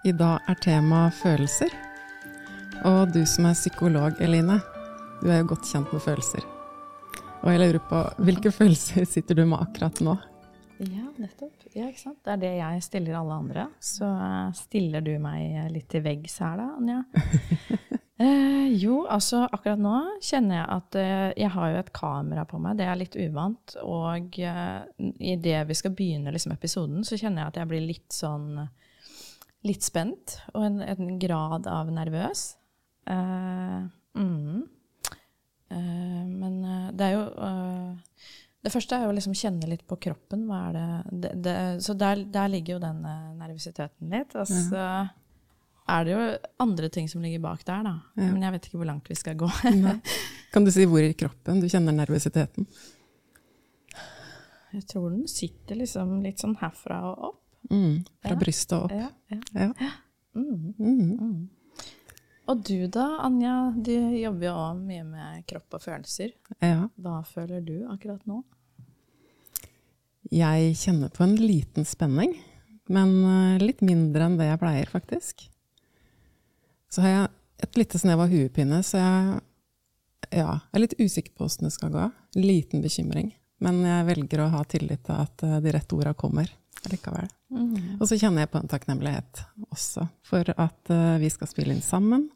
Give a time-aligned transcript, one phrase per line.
[0.00, 1.74] I dag er tema følelser.
[2.88, 4.56] Og du som er psykolog, Eline,
[5.20, 6.46] du er jo godt kjent med følelser.
[7.42, 10.16] Og jeg lurer på, hvilke følelser sitter du med akkurat nå?
[10.80, 11.52] Ja, nettopp.
[11.74, 12.16] Ja, ikke sant?
[12.24, 13.68] Det er det jeg stiller alle andre.
[13.76, 14.08] Så
[14.56, 17.04] stiller du meg litt til veggs her, da, Anja.
[18.24, 22.64] eh, jo, altså akkurat nå kjenner jeg at eh, jeg har jo et kamera på
[22.64, 22.80] meg.
[22.80, 23.76] Det er litt uvant.
[23.84, 24.76] Og eh,
[25.36, 28.64] idet vi skal begynne liksom, episoden, så kjenner jeg at jeg blir litt sånn
[29.66, 30.38] Litt spent.
[30.54, 32.44] Og en, en grad av nervøs.
[33.10, 34.60] Uh, mm.
[35.72, 37.22] uh, men eh, det er jo
[38.60, 40.44] det første er jo å liksom kjenne litt på kroppen.
[40.48, 40.88] Hva er det,
[41.22, 43.00] det, det Så der, der, ligger jo den
[43.40, 44.36] nervøsiteten litt.
[44.36, 44.98] Og så ja.
[45.96, 46.26] er det jo
[46.66, 47.94] andre ting som ligger bak der, da.
[48.20, 48.28] Ja.
[48.28, 49.48] Men jeg vet ikke hvor langt vi skal gå.
[50.52, 52.68] kan du si hvor i kroppen du kjenner nervøsiteten?
[54.70, 57.39] Jeg tror den sitter liksom litt sånn herfra og opp.
[57.68, 58.94] Mm, fra brystet og opp.
[59.28, 59.90] Ja.
[60.34, 60.74] Mm.
[60.78, 61.48] Mm.
[62.50, 63.56] Og du da, Anja.
[63.76, 66.32] Du jobber jo òg mye med kropp og følelser.
[66.58, 68.40] Hva føler du akkurat nå?
[70.30, 72.36] Jeg kjenner på en liten spenning,
[72.90, 75.46] men eh, litt mindre enn det jeg pleier, faktisk.
[76.90, 77.30] Så har jeg
[77.66, 81.94] et lite snev av huepine, så jeg ja, er litt usikker på åssen det skal
[81.94, 82.06] gå.
[82.38, 83.32] Liten bekymring.
[83.62, 86.50] Men jeg velger å ha tillit til at eh, de rette orda kommer
[86.88, 87.28] likevel.
[87.52, 87.98] Mm.
[88.00, 91.84] Og så kjenner jeg på en takknemlighet også for at uh, vi skal spille inn
[91.84, 92.28] sammen,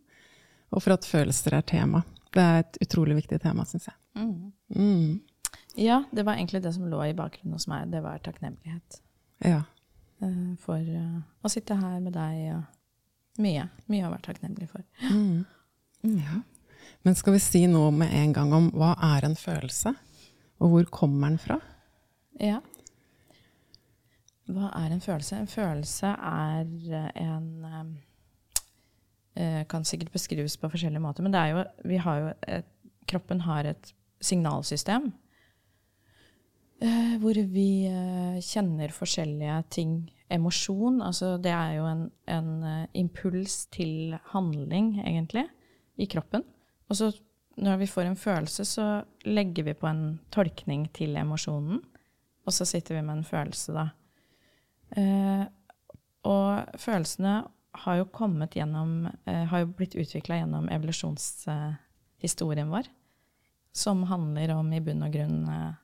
[0.75, 2.03] og for at følelser er tema.
[2.35, 3.99] Det er et utrolig viktig tema, syns jeg.
[4.19, 4.53] Mm.
[4.75, 5.61] Mm.
[5.81, 7.89] Ja, det var egentlig det som lå i bakgrunnen hos meg.
[7.93, 9.01] Det var takknemlighet.
[9.45, 9.63] Ja.
[10.23, 13.69] Uh, for uh, å sitte her med deg mye.
[13.91, 14.85] Mye å være takknemlig for.
[15.11, 15.45] Mm.
[16.05, 16.19] Mm.
[16.21, 16.43] Ja.
[17.05, 19.95] Men skal vi si noe med en gang om hva er en følelse?
[20.63, 21.59] Og hvor kommer den fra?
[22.41, 22.61] Ja.
[24.51, 25.39] Hva er en følelse?
[25.41, 26.69] En følelse er
[27.01, 31.65] eh, en uh, Kan sikkert beskrives på forskjellige måter, men jo,
[32.05, 32.69] har jo et,
[33.09, 35.13] kroppen har et signalsystem
[37.23, 37.87] hvor vi
[38.45, 39.93] kjenner forskjellige ting.
[40.29, 42.51] Emosjon, altså det er jo en, en
[42.93, 45.47] impuls til handling, egentlig,
[45.97, 46.45] i kroppen.
[46.91, 47.09] Og så
[47.57, 48.87] når vi får en følelse, så
[49.25, 51.81] legger vi på en tolkning til emosjonen.
[52.45, 53.89] Og så sitter vi med en følelse, da.
[54.99, 55.45] Eh,
[56.25, 57.45] og følelsene
[57.85, 58.05] har jo
[58.55, 62.87] gjennom eh, Har jo blitt utvikla gjennom evolusjonshistorien vår.
[63.75, 65.75] Som handler om i bunn og grunn eh,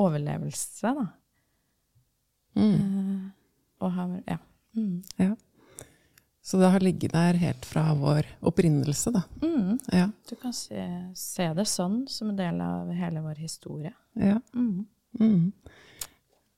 [0.00, 1.06] overlevelse, da.
[2.58, 3.30] Mm.
[3.80, 4.38] og har Ja.
[4.76, 5.02] Mm.
[5.16, 5.36] ja.
[6.42, 9.22] Så det har ligget der helt fra vår opprinnelse, da.
[9.42, 9.78] Mm.
[9.92, 10.10] Ja.
[10.28, 13.92] Du kan se, se, det sånn, som en del av hele vår historie.
[14.18, 14.40] Ja.
[14.54, 14.86] Mm.
[15.20, 15.52] Mm.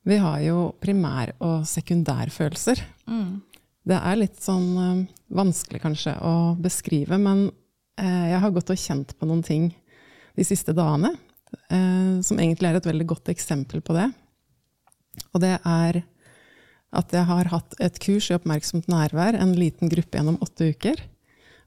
[0.03, 2.83] Vi har jo primær- og sekundærfølelser.
[3.07, 3.43] Mm.
[3.87, 5.03] Det er litt sånn uh,
[5.35, 7.49] vanskelig kanskje å beskrive, men
[8.01, 9.71] uh, jeg har gått og kjent på noen ting
[10.39, 14.09] de siste dagene uh, som egentlig er et veldig godt eksempel på det.
[15.35, 16.03] Og det er
[16.93, 21.01] at jeg har hatt et kurs i oppmerksomt nærvær, en liten gruppe gjennom åtte uker.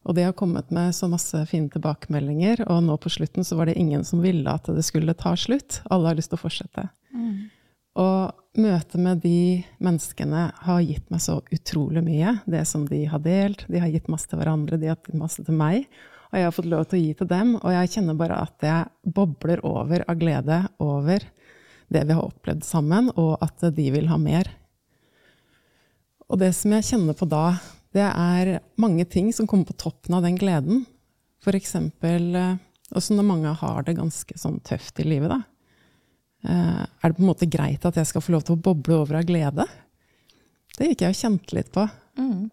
[0.05, 3.69] Og de har kommet med så masse fine tilbakemeldinger, og nå på slutten så var
[3.69, 5.79] det ingen som ville at det skulle ta slutt.
[5.89, 6.85] Alle har lyst til å fortsette.
[7.15, 7.47] Mm.
[7.95, 12.37] Og møtet med de menneskene har gitt meg så utrolig mye.
[12.49, 13.63] Det som de har delt.
[13.71, 15.87] De har gitt masse til hverandre, de har gitt masse til meg.
[16.31, 17.55] Og jeg har fått lov til å gi til dem.
[17.61, 21.23] Og jeg kjenner bare at jeg bobler over av glede over
[21.93, 24.49] det vi har opplevd sammen, og at de vil ha mer.
[26.25, 27.59] Og det som jeg kjenner på da,
[27.95, 30.83] det er mange ting som kommer på toppen av den gleden.
[31.45, 32.55] Eksempel eh,
[32.97, 35.43] også når mange har det ganske sånn tøft i livet, da.
[36.45, 38.99] Eh, er det på en måte greit at jeg skal få lov til å boble
[39.01, 39.65] over av glede?
[40.75, 41.85] Det gikk jeg og kjente litt på.
[42.19, 42.43] Mm.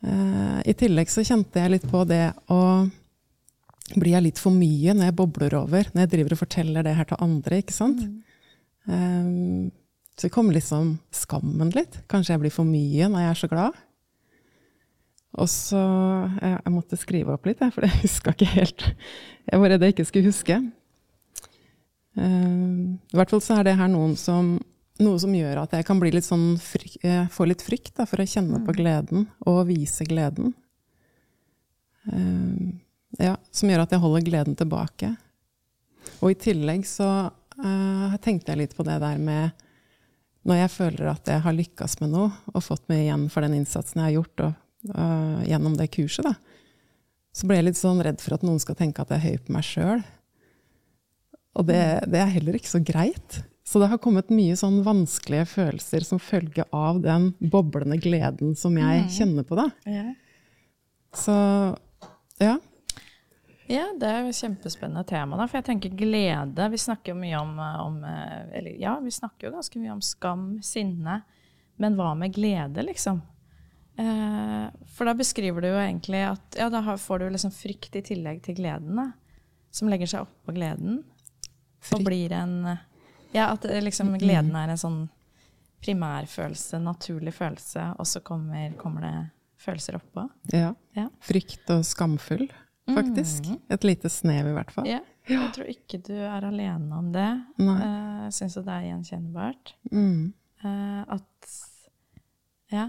[0.00, 2.62] Eh, I tillegg så kjente jeg litt på det å
[3.90, 5.88] Blir jeg litt for mye når jeg bobler over?
[5.90, 8.04] Når jeg driver og forteller det her til andre, ikke sant?
[8.06, 8.20] Mm.
[8.86, 9.64] Um,
[10.14, 11.98] så det kom liksom skammen litt.
[12.06, 13.80] Kanskje jeg blir for mye når jeg er så glad.
[15.42, 15.80] Og så
[16.38, 18.86] Jeg, måtte skrive opp litt, for jeg huska ikke helt.
[19.50, 20.60] Jeg var redd jeg ikke skulle huske.
[22.18, 24.56] Uh, I hvert fall så er det her som,
[25.00, 26.98] noe som gjør at jeg kan bli litt sånn fryk,
[27.30, 28.66] få litt frykt da, for å kjenne mm.
[28.66, 30.54] på gleden og vise gleden.
[32.10, 32.78] Uh,
[33.20, 35.14] ja, som gjør at jeg holder gleden tilbake.
[36.20, 39.66] Og i tillegg så uh, tenkte jeg litt på det der med
[40.48, 43.58] når jeg føler at jeg har lykkes med noe og fått mye igjen for den
[43.58, 44.62] innsatsen jeg har gjort og,
[44.94, 46.34] uh, gjennom det kurset, da,
[47.36, 49.44] så ble jeg litt sånn redd for at noen skal tenke at jeg er høy
[49.44, 50.00] på meg sjøl.
[51.58, 51.80] Og det,
[52.10, 53.40] det, er heller ikke så greit.
[53.66, 58.78] Så det har kommet mye sånn vanskelige følelser som følge av den boblende gleden som
[58.78, 59.58] jeg kjenner på.
[59.58, 59.68] da.
[59.86, 60.08] Ja.
[61.16, 61.36] Så
[62.40, 62.56] ja.
[63.70, 65.38] Ja, det er jo et kjempespennende tema.
[65.38, 69.12] da, For jeg tenker glede Vi snakker jo mye om, om eh, eller, Ja, vi
[69.14, 71.20] snakker jo ganske mye om skam, sinne.
[71.80, 73.20] Men hva med glede, liksom?
[74.00, 78.04] Eh, for da beskriver du jo egentlig at ja, da får du liksom frykt i
[78.10, 79.06] tillegg til gleden, da.
[79.70, 81.04] Som legger seg oppå gleden.
[81.96, 82.76] Og blir en
[83.32, 85.00] Ja, at liksom gleden er en sånn
[85.80, 89.14] primærfølelse, naturlig følelse, og så kommer, kommer det
[89.60, 90.26] følelser oppå.
[90.52, 90.74] ja.
[90.96, 91.06] Ja.
[91.22, 92.48] Frykt og skamfull,
[92.90, 93.46] faktisk.
[93.70, 94.88] Et lite snev, i hvert fall.
[94.90, 94.98] Ja,
[95.30, 97.28] jeg tror ikke du er alene om det.
[97.60, 99.72] Eh, Jeg syns jo det er gjenkjennbart.
[99.92, 100.32] Mm.
[100.64, 101.52] Eh, at
[102.72, 102.88] Ja,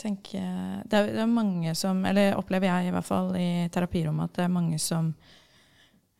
[0.00, 4.30] tenker det er, det er mange som Eller opplever jeg i hvert fall i terapirommet
[4.30, 5.14] at det er mange som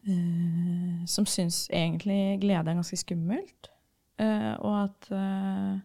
[0.06, 3.70] eh, Som syns egentlig glede er ganske skummelt.
[4.20, 5.80] Uh, og at uh,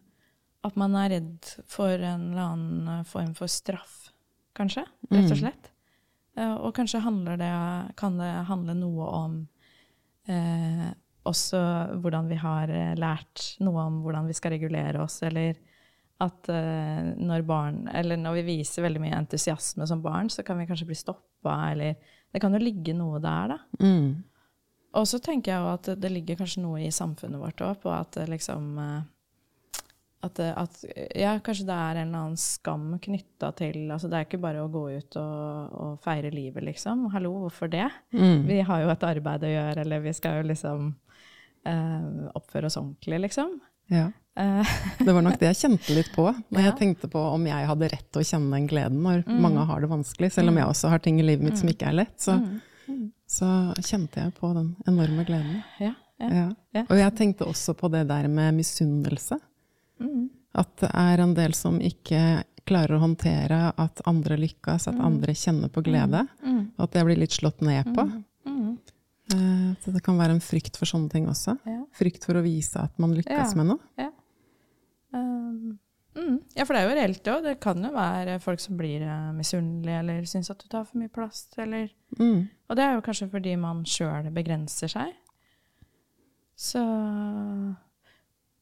[0.68, 4.10] at man er redd for en eller annen form for straff,
[4.54, 4.84] kanskje.
[5.08, 5.40] Rett og Mm.
[5.40, 5.70] slett.
[6.36, 7.00] Og kanskje
[7.40, 9.48] det, kan det handle noe om
[11.24, 11.62] også
[12.02, 12.68] hvordan vi har
[13.00, 15.56] lært noe om hvordan vi skal regulere oss, eller
[16.20, 16.48] at
[17.16, 20.88] når barn Eller når vi viser veldig mye entusiasme som barn, så kan vi kanskje
[20.88, 21.96] bli stoppa, eller
[22.30, 23.60] Det kan jo ligge noe der, da.
[23.82, 24.10] Mm.
[25.00, 27.92] Og så tenker jeg jo at det ligger kanskje noe i samfunnet vårt òg, på
[27.94, 29.02] at liksom eh,
[30.26, 30.80] at, at
[31.16, 34.66] ja, kanskje det er en eller annen skam knytta til altså Det er ikke bare
[34.66, 37.06] å gå ut og, og feire livet, liksom.
[37.14, 37.88] Hallo, hvorfor det?
[38.12, 38.44] Mm.
[38.50, 40.90] Vi har jo et arbeid å gjøre, eller vi skal jo liksom
[41.70, 43.56] eh, oppføre oss ordentlig, liksom.
[43.90, 44.08] Ja.
[44.40, 44.74] Eh,
[45.06, 47.90] Det var nok det jeg kjente litt på når jeg tenkte på om jeg hadde
[47.92, 50.32] rett til å kjenne den gleden når mange har det vanskelig.
[50.36, 52.38] Selv om jeg også har ting i livet mitt som ikke er lett, så,
[53.30, 53.50] så
[53.84, 55.62] kjente jeg på den enorme gleden.
[55.82, 56.48] ja, ja.
[56.76, 56.84] Ja.
[56.86, 59.40] Og jeg tenkte også på det der med misunnelse.
[60.04, 60.28] Mm.
[60.60, 65.34] At det er en del som ikke klarer å håndtere at andre lykkes, at andre
[65.34, 66.26] kjenner på glede.
[66.46, 66.60] Mm.
[66.78, 68.06] Og at det blir litt slått ned på.
[69.34, 71.58] Eh, Så det kan være en frykt for sånne ting også.
[71.70, 71.84] Ja.
[71.94, 73.58] Frykt for å vise at man lykkes Ja.
[73.60, 73.80] med noe.
[73.98, 74.10] Ja.
[75.14, 75.80] Um,
[76.16, 76.36] mm.
[76.56, 77.44] ja, for det er jo reelt det òg.
[77.44, 80.98] Det kan jo være folk som blir uh, misunnelige eller syns at du tar for
[81.02, 81.90] mye plass, eller
[82.20, 82.48] Mm.
[82.70, 85.14] Og det er jo kanskje fordi man sjøl begrenser seg.
[86.58, 86.82] Så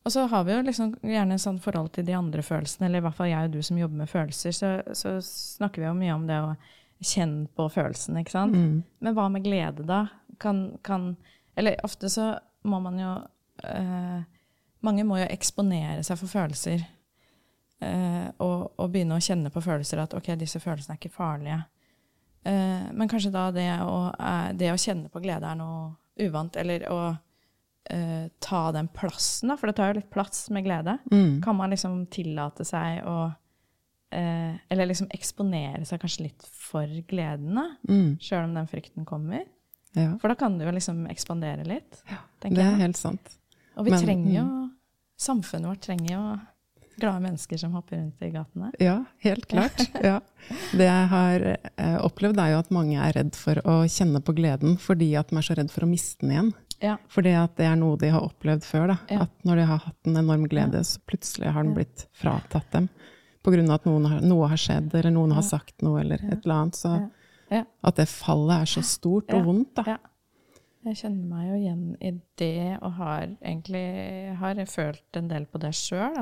[0.05, 2.99] Og så har vi jo liksom gjerne et sånt forhold til de andre følelsene, eller
[2.99, 5.93] i hvert fall jeg og du som jobber med følelser, så, så snakker vi jo
[5.97, 6.53] mye om det å
[7.03, 8.55] kjenne på følelsene, ikke sant.
[8.57, 8.83] Mm.
[9.03, 10.07] Men hva med glede, da?
[10.41, 11.15] Kan, kan
[11.57, 12.35] Eller ofte så
[12.69, 13.13] må man jo
[13.65, 14.19] eh,
[14.85, 16.83] Mange må jo eksponere seg for følelser.
[17.81, 21.61] eh, og, og begynne å kjenne på følelser at ok, disse følelsene er ikke farlige.
[22.47, 26.55] Eh, men kanskje da det å, eh, det å kjenne på glede er noe uvant,
[26.57, 27.01] eller å
[27.89, 30.97] eh, ta den plassen, da, for det tar jo litt plass med glede.
[31.11, 31.41] Mm.
[31.43, 33.17] Kan man liksom tillate seg å
[34.11, 37.69] eh, Eller liksom eksponere seg kanskje litt for gledene?
[37.89, 38.17] Mm.
[38.21, 39.45] Sjøl om den frykten kommer.
[39.97, 42.03] Ja, For da kan du jo liksom ekspandere litt.
[42.09, 43.37] Ja, det er helt sant.
[43.75, 44.05] Og vi men- mm.
[44.05, 44.47] trenger jo
[45.17, 46.39] Samfunnet vårt trenger jo
[46.97, 48.71] glade mennesker som hopper rundt i gatene.
[48.79, 49.81] Ja, helt klart.
[50.03, 50.19] Ja.
[50.71, 54.35] Det jeg har eh, opplevd, er jo at mange er redd for å kjenne på
[54.37, 56.51] gleden fordi at de er så redd for å miste den igjen.
[56.83, 56.95] Ja.
[57.09, 58.91] Fordi at det er noe de har opplevd før.
[58.93, 58.97] Da.
[59.09, 59.25] Ja.
[59.25, 62.89] At når de har hatt en enorm glede, så plutselig har den blitt fratatt dem.
[63.47, 66.55] Av at noen har, noe har skjedd, eller noen har sagt noe, eller et eller
[66.57, 66.79] annet.
[66.79, 66.93] Så
[67.55, 69.97] at det fallet er så stort og vondt, da.
[70.87, 73.87] Jeg kjenner meg jo igjen i det, og har egentlig
[74.39, 76.15] har følt en del på det sjøl.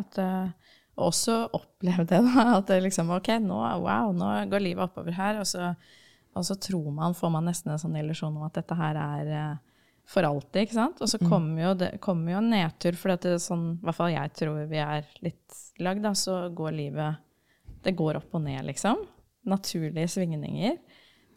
[0.96, 2.46] Og også opplevd det, da.
[2.56, 5.42] At det liksom OK, nå, wow, nå går livet oppover her.
[5.42, 5.74] Og så,
[6.34, 9.34] og så tror man, får man nesten en sånn illusjon om at dette her er
[9.36, 9.75] eh,
[10.06, 11.02] for alltid, ikke sant?
[11.02, 13.98] Og så kommer jo, det, kommer jo en nedtur, for det er sånn, i hvert
[13.98, 17.24] fall jeg tror vi er litt lagd, da, så går livet
[17.86, 19.02] Det går opp og ned, liksom.
[19.50, 20.78] Naturlige svingninger.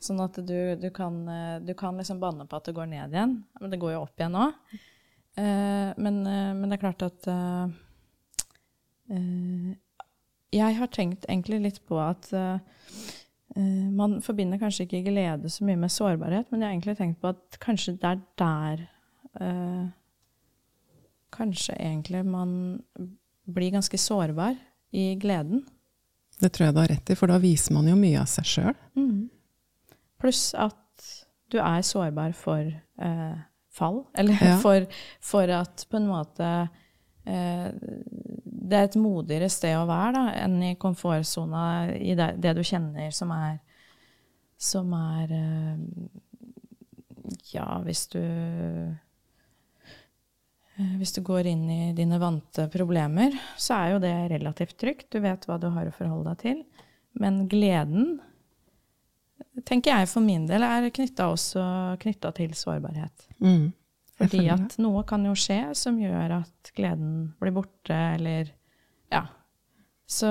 [0.01, 3.13] Sånn at du, du, kan, eh, du kan liksom banne på at det går ned
[3.13, 3.35] igjen.
[3.61, 4.47] Men det går jo opp igjen nå.
[5.39, 7.67] Eh, men, eh, men det er klart at eh,
[9.13, 9.73] eh,
[10.57, 12.63] Jeg har tenkt egentlig litt på at eh,
[13.59, 17.33] man forbinder kanskje ikke glede så mye med sårbarhet, men jeg har egentlig tenkt på
[17.33, 18.85] at kanskje det er der
[19.41, 19.87] eh,
[21.39, 22.53] Kanskje egentlig man
[23.45, 24.55] blir ganske sårbar
[24.97, 25.61] i gleden.
[26.41, 28.49] Det tror jeg du har rett i, for da viser man jo mye av seg
[28.49, 28.79] sjøl.
[30.19, 31.09] Pluss at
[31.53, 33.37] du er sårbar for eh,
[33.69, 34.03] fall.
[34.15, 34.57] Eller Ja.
[34.65, 34.87] for,
[35.21, 36.49] for at på en måte
[37.29, 37.69] eh,
[38.69, 41.65] Det er et modigere sted å være da, enn i komfortsona,
[41.97, 43.59] i det, det du kjenner som er
[44.59, 45.77] Som er eh,
[47.55, 48.97] Ja, hvis du eh,
[50.99, 55.09] hvis du går inn i dine vante problemer, så er jo det relativt trygt.
[55.11, 56.61] Du vet hva du har å forholde deg til.
[57.19, 58.21] Men gleden,
[59.67, 63.27] tenker jeg for min del, er knytta til sårbarhet.
[63.43, 63.73] Mm.
[64.19, 68.51] Fordi at noe kan jo skje som gjør at gleden blir borte, eller
[69.13, 69.27] Ja.
[70.07, 70.27] Så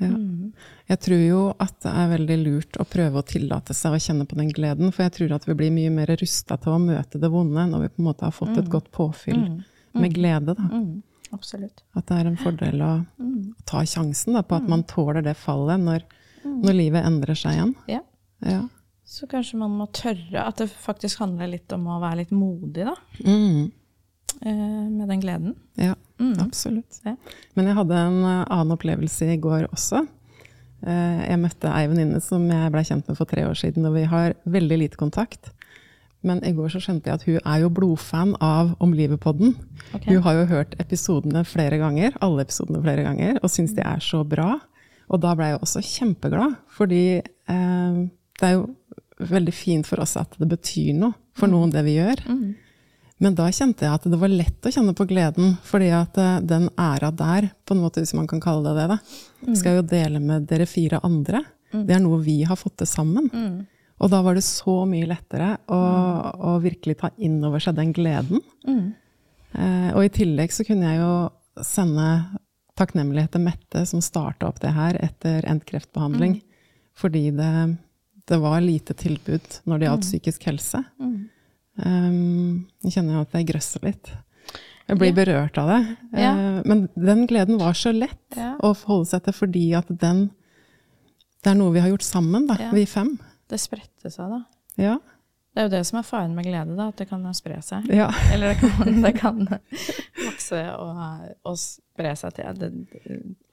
[0.00, 0.06] Ja.
[0.06, 0.52] mm.
[0.88, 4.26] Jeg tror jo at det er veldig lurt å prøve å tillate seg å kjenne
[4.30, 7.18] på den gleden, for jeg tror at vi blir mye mer rusta til å møte
[7.20, 9.64] det vonde når vi på en måte har fått et godt påfyll Mm.
[9.94, 10.54] med glede.
[10.54, 10.62] Da.
[10.70, 11.02] Mm.
[11.32, 11.82] Absolutt.
[11.96, 13.54] At det er en fordel å Mm.
[13.66, 16.02] ta sjansen da, på at man tåler det fallet når,
[16.44, 17.74] når livet endrer seg igjen.
[17.88, 18.00] Ja.
[18.46, 18.62] Ja.
[19.04, 22.84] Så kanskje man må tørre at det faktisk handler litt om å være litt modig,
[22.86, 22.94] da.
[23.24, 23.72] Mm.
[24.42, 25.56] eh, Med den gleden.
[25.76, 26.34] ja, Mm.
[26.42, 27.00] absolutt.
[27.06, 27.16] Ja.
[27.54, 30.04] Men jeg hadde en eh, annen opplevelse i går også.
[30.86, 33.94] Eh, Jeg møtte ei venninne som jeg ble kjent med for tre år siden, og
[33.94, 35.52] vi har veldig lite kontakt.
[36.26, 39.52] Men i går så skjønte jeg at hun er jo blodfan av Om livet-podden.
[39.94, 40.14] Okay.
[40.16, 44.02] Hun har jo hørt episodene flere ganger, alle episodene flere ganger, og syns de er
[44.02, 44.56] så bra.
[45.08, 48.00] Og da ble jeg også kjempeglad, fordi eh,
[48.40, 48.66] det er jo
[49.18, 52.20] veldig fint for oss at det betyr noe for noen, det vi gjør.
[52.28, 52.48] Mm.
[53.18, 56.36] Men da kjente jeg at det var lett å kjenne på gleden, fordi at eh,
[56.46, 59.88] den æra der, på en måte hvis man kan kalle det det, da, skal jo
[59.90, 61.42] dele med dere fire andre.
[61.72, 63.26] Det er noe vi har fått til sammen.
[63.32, 63.66] Mm.
[63.98, 65.78] Og da var det så mye lettere å,
[66.38, 68.42] å virkelig ta inn over seg den gleden.
[68.68, 68.84] Mm.
[69.52, 72.06] Eh, og i tillegg så kunne jeg jo sende
[72.78, 76.38] takknemlighet til Mette, som starta opp det her etter endt kreftbehandling,
[76.98, 77.50] fordi det,
[78.30, 80.84] det var lite tilbud når det gjaldt psykisk helse.
[81.02, 81.26] Mm.
[81.84, 84.10] Um, jeg kjenner at jeg grøsser litt.
[84.88, 85.16] Jeg blir Ja.
[85.18, 85.96] berørt av det.
[86.22, 86.32] Ja.
[86.34, 88.56] Uh, men den gleden var så lett Ja.
[88.58, 90.30] å forholde seg til, fordi at den
[91.44, 93.12] Det er noe vi har gjort sammen, da, vi fem.
[93.48, 94.40] Det spredte seg, da.
[94.76, 94.96] Ja.
[95.54, 97.86] Det er jo det som er faren med glede, da, at det kan spre seg.
[97.94, 98.10] ja.
[98.32, 99.38] Eller det kan, det kan
[100.26, 100.98] vokse og,
[101.46, 102.86] og spre seg til,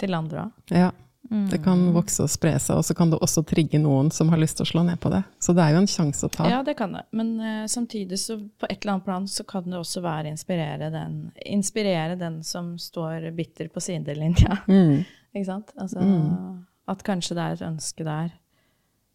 [0.02, 0.92] til andre òg.
[1.30, 1.48] Ja.
[1.52, 4.38] Det kan vokse og spre seg, og så kan det også trigge noen som har
[4.38, 5.24] lyst til å slå ned på det.
[5.42, 6.46] Så det er jo en sjanse å ta.
[6.52, 7.02] Ja, det kan det.
[7.18, 10.92] Men uh, samtidig så på et eller annet plan så kan det også være inspirere
[10.94, 11.16] den,
[11.46, 14.60] inspirere den som står bitter på sidelinja.
[14.70, 15.04] Mm.
[15.36, 15.74] Ikke sant?
[15.78, 16.64] Altså, Mm.
[16.88, 18.30] At kanskje det er et ønske der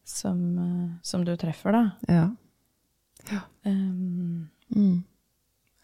[0.05, 1.83] som, uh, som du treffer, da.
[2.11, 3.41] Ja.
[3.65, 5.03] Um, Mm.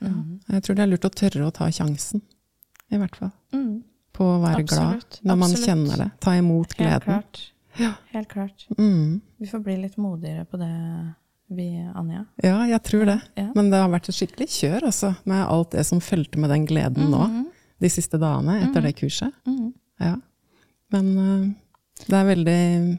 [0.00, 0.40] mm.
[0.50, 2.22] Jeg tror det er lurt å tørre å ta sjansen,
[2.90, 3.30] i hvert fall.
[3.54, 3.82] Mm.
[4.16, 5.68] På å være glad Absolutt, når man absolutt.
[5.68, 6.08] kjenner det.
[6.24, 7.02] Ta imot Helt gleden.
[7.04, 7.40] klart.
[7.76, 7.92] Ja.
[8.14, 8.66] Helt klart.
[8.78, 9.20] Mm.
[9.38, 10.70] Vi får bli litt modigere på det,
[11.52, 12.22] vi, Anja.
[12.42, 13.18] Ja, jeg tror det.
[13.36, 13.50] Ja.
[13.54, 16.64] Men det har vært et skikkelig kjør altså, med alt det som fulgte med den
[16.66, 17.44] gleden nå, Mhm.
[17.84, 19.32] de siste dagene etter det kurset.
[19.46, 19.72] -hmm.
[20.00, 20.14] Ja.
[20.92, 21.52] Men uh,
[22.08, 22.98] det er veldig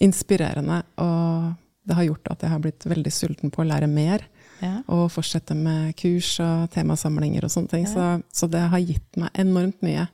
[0.00, 1.54] inspirerende, og
[1.86, 4.24] det har gjort at jeg har blitt veldig sulten på å lære mer.
[4.62, 4.78] Ja.
[4.88, 7.86] Og fortsette med kurs og temasamlinger og sånne ting.
[7.86, 10.06] Så, så det har gitt meg enormt mye.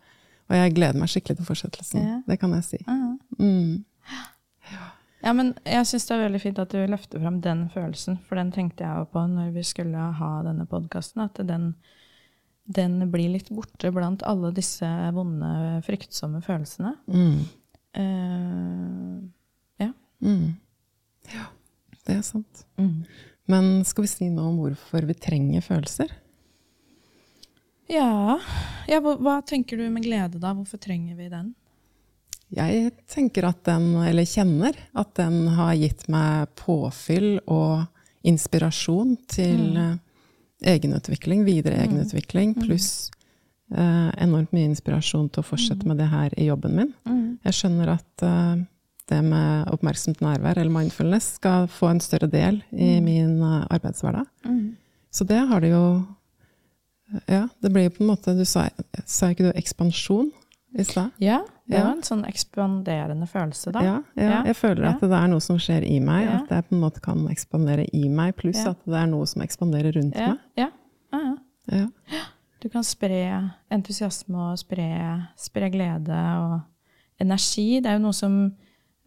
[0.53, 2.05] Og jeg gleder meg skikkelig til fortsettelsen.
[2.05, 2.19] Ja.
[2.29, 2.81] Det kan jeg si.
[3.39, 3.85] Mm.
[5.23, 8.37] Ja, men jeg syns det er veldig fint at du løfter fram den følelsen, for
[8.37, 11.71] den tenkte jeg jo på når vi skulle ha denne podkasten, at den,
[12.67, 15.53] den blir litt borte blant alle disse vonde,
[15.87, 16.97] fryktsomme følelsene.
[17.07, 17.39] Mm.
[18.03, 19.31] Eh,
[20.23, 20.53] Mm.
[21.35, 21.49] Ja,
[22.07, 22.65] det er sant.
[23.51, 26.13] Men skal vi si noe om hvorfor vi trenger følelser?
[27.91, 28.39] Ja,
[28.89, 30.53] ja hva, hva tenker du med glede, da?
[30.55, 31.53] Hvorfor trenger vi den?
[32.53, 37.87] Jeg tenker at den, eller kjenner, at den har gitt meg påfyll og
[38.29, 39.95] inspirasjon til mm.
[40.75, 43.09] egenutvikling, videre egenutvikling, pluss
[43.73, 46.93] eh, enormt mye inspirasjon til å fortsette med det her i jobben min.
[47.49, 48.63] Jeg skjønner at eh,
[49.11, 54.29] det med oppmerksomt nærvær, eller mindfulness, skal få en større del i min eh, arbeidshverdag.
[55.13, 55.87] Så det har det jo
[57.29, 58.69] Ja, det blir jo på en måte Du sa,
[59.05, 60.31] sa ikke du ekspansjon
[60.73, 61.11] i stad?
[61.21, 63.83] Ja, det var en sånn ekspanderende følelse, da.
[63.85, 66.77] Ja, ja, jeg føler at det er noe som skjer i meg, at jeg på
[66.77, 70.41] en måte kan ekspandere i meg, pluss at det er noe som ekspanderer rundt meg.
[70.57, 70.71] ja,
[71.13, 71.21] ja,
[71.69, 71.87] ja.
[72.13, 72.25] Ja.
[72.63, 73.21] Du kan spre
[73.75, 74.87] entusiasme og spre,
[75.39, 76.61] spre glede og
[77.23, 77.81] energi.
[77.83, 78.37] Det er jo noe som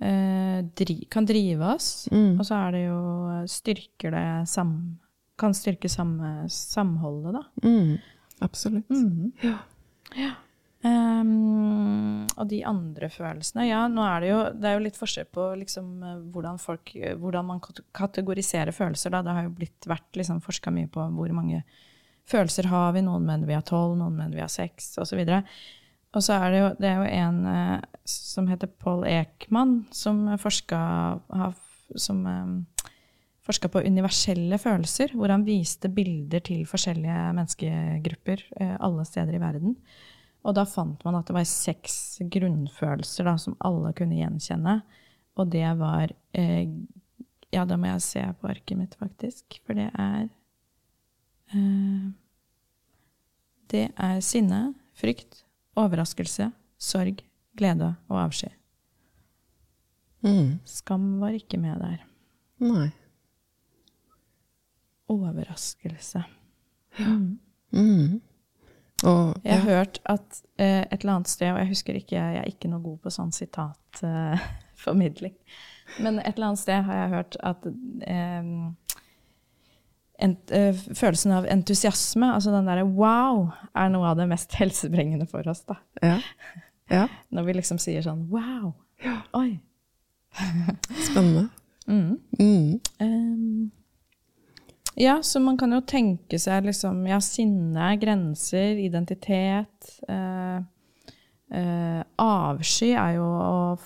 [0.03, 1.89] eh, dri, kan drive oss.
[2.11, 2.35] Mm.
[2.35, 2.99] Og så er det jo
[3.51, 4.73] styrker det sam,
[5.39, 7.67] Kan styrke samme, samholdet, da.
[7.67, 7.97] Mm.
[8.45, 8.91] Absolutt.
[9.43, 9.57] Ja.
[10.15, 10.33] Ja.
[10.85, 15.25] Um, og de andre følelsene Ja, nå er det jo Det er jo litt forskjell
[15.33, 15.87] på liksom
[16.29, 17.61] hvordan folk Hvordan man
[17.95, 19.23] kategoriserer følelser, da.
[19.25, 21.63] Det har jo blitt vært liksom forska mye på hvor mange
[22.29, 23.03] følelser har vi.
[23.05, 25.21] Noen mener vi har tolv, noen mener vi har seks, osv.
[26.15, 30.25] Og så er det jo, det er jo en eh, som heter Paul Ekman, som
[30.41, 30.79] forska
[31.95, 32.91] Som eh,
[33.45, 39.41] forska på universelle følelser, hvor han viste bilder til forskjellige menneskegrupper eh, alle steder i
[39.41, 39.75] verden.
[40.45, 44.79] Og da fant man at det var seks grunnfølelser da, som alle kunne gjenkjenne.
[45.37, 46.69] Og det var eh,
[47.53, 49.59] Ja, da må jeg se på arket mitt, faktisk.
[49.65, 50.27] For det er
[51.53, 52.09] eh,
[53.71, 55.43] Det er sinne, frykt,
[55.77, 57.23] overraskelse, sorg,
[57.57, 58.51] glede og avsky.
[60.25, 60.59] Mm.
[60.65, 62.05] Skam var ikke med der.
[62.63, 62.89] Nei.
[65.11, 66.23] Overraskelse.
[67.71, 68.21] Mm.
[69.03, 69.77] Og Jeg har ja.
[69.77, 72.83] hørt at eh, et eller annet sted, og jeg husker ikke, jeg er ikke noe
[72.83, 75.35] god på sånn sitatformidling,
[76.03, 77.67] men et eller annet sted har jeg hørt at
[78.07, 78.43] eh,
[80.25, 85.27] ent, eh, følelsen av entusiasme, altså den derre wow, er noe av det mest helsebringende
[85.29, 85.75] for oss, da.
[86.01, 86.17] ja.
[86.93, 87.05] ja.
[87.35, 88.71] Når vi liksom sier sånn wow,
[89.35, 89.49] oi.
[91.05, 91.49] Spennende.
[91.85, 92.15] Mm.
[92.39, 92.79] Mm.
[93.03, 93.71] Ehm,
[94.95, 99.89] ja, så man kan jo tenke seg liksom Ja, sinne, grenser, identitet.
[100.07, 100.59] Eh,
[101.51, 103.77] eh, avsky er jo å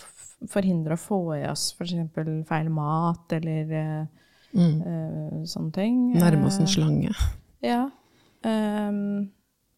[0.50, 2.46] forhindre å få i oss f.eks.
[2.48, 4.06] feil mat eller eh,
[4.50, 4.82] Mm.
[4.82, 5.98] eh, sånne ting.
[6.18, 7.12] Nærme oss en Eh, slange.
[7.62, 7.84] Ja.
[8.44, 9.30] Ehm,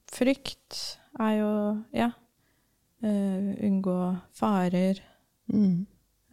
[0.08, 2.12] frykt er jo Ja.
[3.04, 5.00] eh, unngå farer.
[5.52, 5.86] Mm.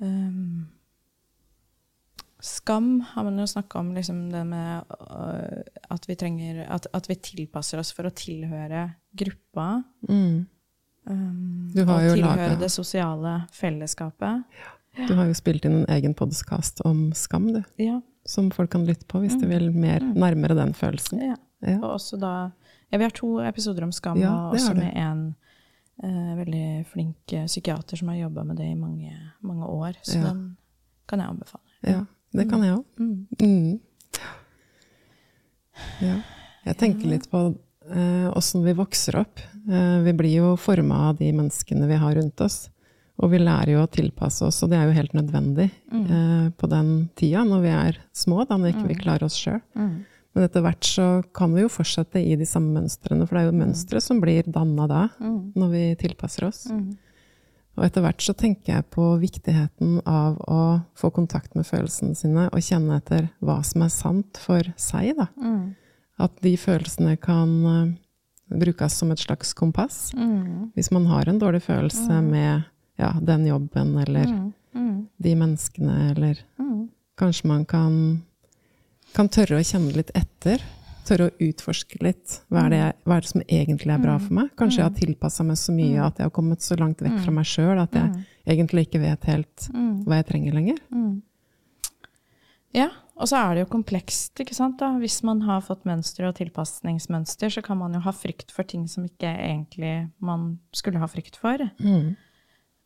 [0.03, 0.58] Ehm,
[2.49, 5.63] skam har man jo snakka om, liksom det med øh,
[5.95, 8.87] at vi trenger at, at vi tilpasser oss for å tilhøre
[9.17, 9.83] gruppa.
[10.09, 10.47] Mm.
[11.09, 14.45] Um, Du har og jo tilhøre laget- det sosiale fellesskapet.
[15.09, 17.63] Du har jo spilt inn en egen podkast om skam, du.
[17.81, 21.21] Ja, Som folk kan lytte på hvis de vil mer nærmere den følelsen.
[21.31, 21.37] ja.
[21.61, 21.79] Ja.
[21.83, 22.51] Og også da
[22.93, 25.35] Vi har to episoder om skam, og også med en
[26.05, 29.13] eh, veldig flink eh, psykiater som har jobba med det i mange,
[29.43, 29.93] mange år.
[30.03, 30.57] Så den
[31.09, 31.65] kan jeg anbefale.
[31.85, 32.05] ja.
[32.35, 32.85] Det kan jeg òg.
[33.01, 33.27] Mm.
[33.41, 33.81] Mm.
[36.03, 36.17] Ja.
[36.69, 37.41] Jeg tenker litt på
[38.37, 39.41] åssen vi vokser opp.
[39.71, 42.67] Eh, vi blir jo forma av de menneskene vi har rundt oss.
[43.19, 46.69] Og vi lærer jo å tilpasse oss, og det er jo helt nødvendig eh, på
[46.71, 49.59] den tida, når vi er små, da når ikke vi klarer oss sjøl.
[49.75, 50.05] Mm.
[50.37, 53.49] Men etter hvert så kan vi jo fortsette i de samme mønstrene, for det er
[53.49, 55.53] jo mønstre som blir danna da, Mm.
[55.59, 56.67] når vi tilpasser oss.
[56.71, 56.93] Mm.
[57.79, 60.61] Og etter hvert så tenker jeg på viktigheten av å
[60.99, 65.29] få kontakt med følelsene sine og kjenne etter hva som er sant for seg, da.
[65.39, 65.77] Mm.
[66.19, 67.93] At de følelsene kan eh,
[68.59, 70.09] brukes som et slags kompass.
[70.19, 70.73] Mm.
[70.75, 72.65] Hvis man har en dårlig følelse med
[72.99, 74.53] ja, den jobben eller Mm.
[74.75, 75.07] Mm.
[75.23, 76.89] de menneskene, eller Mm.
[77.17, 78.23] kanskje man kan,
[79.15, 80.61] kan tørre å kjenne litt etter.
[81.09, 82.41] Tørre å utforske litt.
[82.53, 84.51] Hva er, det, hva er det som egentlig er bra for meg?
[84.61, 87.33] Kanskje jeg har tilpassa meg så mye at jeg har kommet så langt vekk fra
[87.39, 88.25] meg sjøl at jeg
[88.57, 90.05] egentlig ikke vet helt Mm.
[90.05, 90.79] hva jeg trenger lenger.
[90.93, 91.23] Mm.
[92.77, 94.77] Ja, og så er det jo komplekst, ikke sant.
[94.79, 94.93] da.
[95.01, 98.87] Hvis man har fått mønster og tilpasningsmønster, så kan man jo ha frykt for ting
[98.87, 101.57] som ikke egentlig man skulle ha frykt for.
[101.81, 102.13] Mm.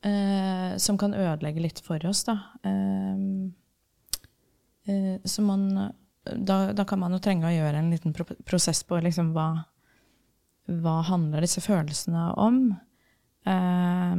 [0.04, 2.38] Eh, som kan ødelegge litt for oss, da.
[2.64, 3.18] Eh,
[4.86, 5.92] eh, så man
[6.24, 9.64] da, da kan man jo trenge å gjøre en liten pro prosess på liksom hva
[10.70, 12.58] Hva handler disse følelsene om?
[13.44, 14.18] Eh,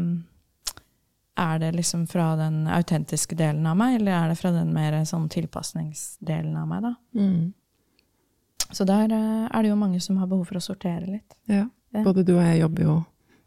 [1.44, 4.98] er det liksom fra den autentiske delen av meg, eller er det fra den mer
[5.08, 6.92] sånn tilpasningsdelen av meg, da?
[7.16, 7.54] Mm.
[8.74, 11.40] Så der eh, er det jo mange som har behov for å sortere litt.
[11.48, 11.70] Ja.
[11.94, 12.04] Ja.
[12.04, 13.00] Både du og jeg jobber jo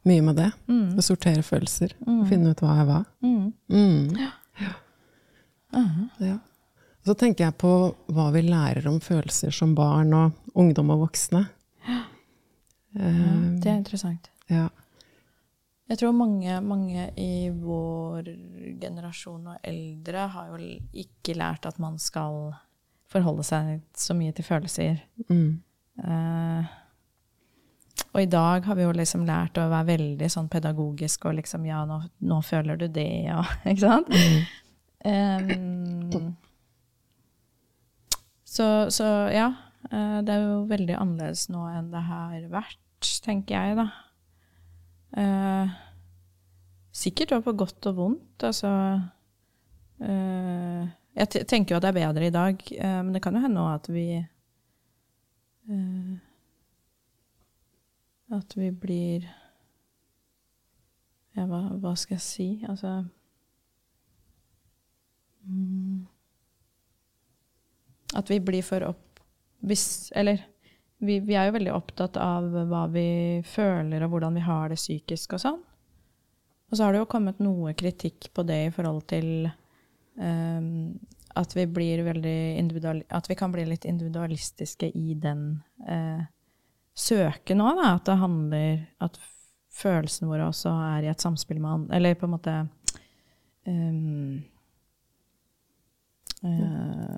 [0.06, 0.50] mye med det.
[0.70, 0.96] Mm.
[0.98, 1.96] Å sortere følelser.
[2.06, 2.20] Mm.
[2.30, 2.98] Finne ut hva er hva.
[3.26, 3.52] Mm.
[3.68, 4.16] Mm.
[5.72, 6.08] -huh.
[6.18, 6.38] Ja.
[7.06, 7.70] Så tenker jeg på
[8.10, 11.44] hva vi lærer om følelser som barn og ungdom og voksne.
[11.86, 14.30] Eh, Det er interessant.
[14.50, 14.68] ja.
[15.88, 18.24] Jeg tror mange, mange i vår
[18.80, 20.56] generasjon og eldre har jo
[20.98, 22.56] ikke lært at man skal
[23.06, 24.98] forholde seg så mye til følelser.
[25.30, 25.60] Mm.
[26.02, 26.64] Uh,
[28.16, 31.64] og i dag har vi jo liksom lært å være veldig sånn pedagogisk og liksom
[31.68, 34.10] Ja, nå, nå føler du det, og Ikke sant?
[35.06, 36.34] Em,
[38.56, 39.50] så, så ja.
[39.90, 43.88] eh, det er jo veldig annerledes nå enn det har vært, tenker jeg, da.
[45.16, 45.74] Eh,
[46.96, 48.44] sikkert også på godt og vondt.
[48.44, 48.70] Altså
[50.04, 53.44] eh, Jeg tenker jo at det er bedre i dag, eh, men det kan jo
[53.44, 54.08] hende også at vi
[58.30, 59.24] At vi blir
[61.36, 62.64] Ja, hva, hva skal jeg si?
[62.68, 63.04] Altså
[65.42, 66.06] mm,
[68.16, 69.20] At vi blir for opp...
[69.66, 70.42] Hvis Eller
[70.98, 74.78] vi, vi er jo veldig opptatt av hva vi føler, og hvordan vi har det
[74.80, 75.58] psykisk og sånn.
[76.66, 79.28] Og så har det jo kommet noe kritikk på det i forhold til
[80.18, 80.96] um,
[81.36, 86.24] at vi blir veldig individual, At vi kan bli litt individualistiske i den uh,
[86.96, 87.92] søken òg, da.
[87.94, 89.20] At det handler At
[89.76, 92.56] følelsene våre også er i et samspill med andre Eller på en måte
[93.68, 94.42] um,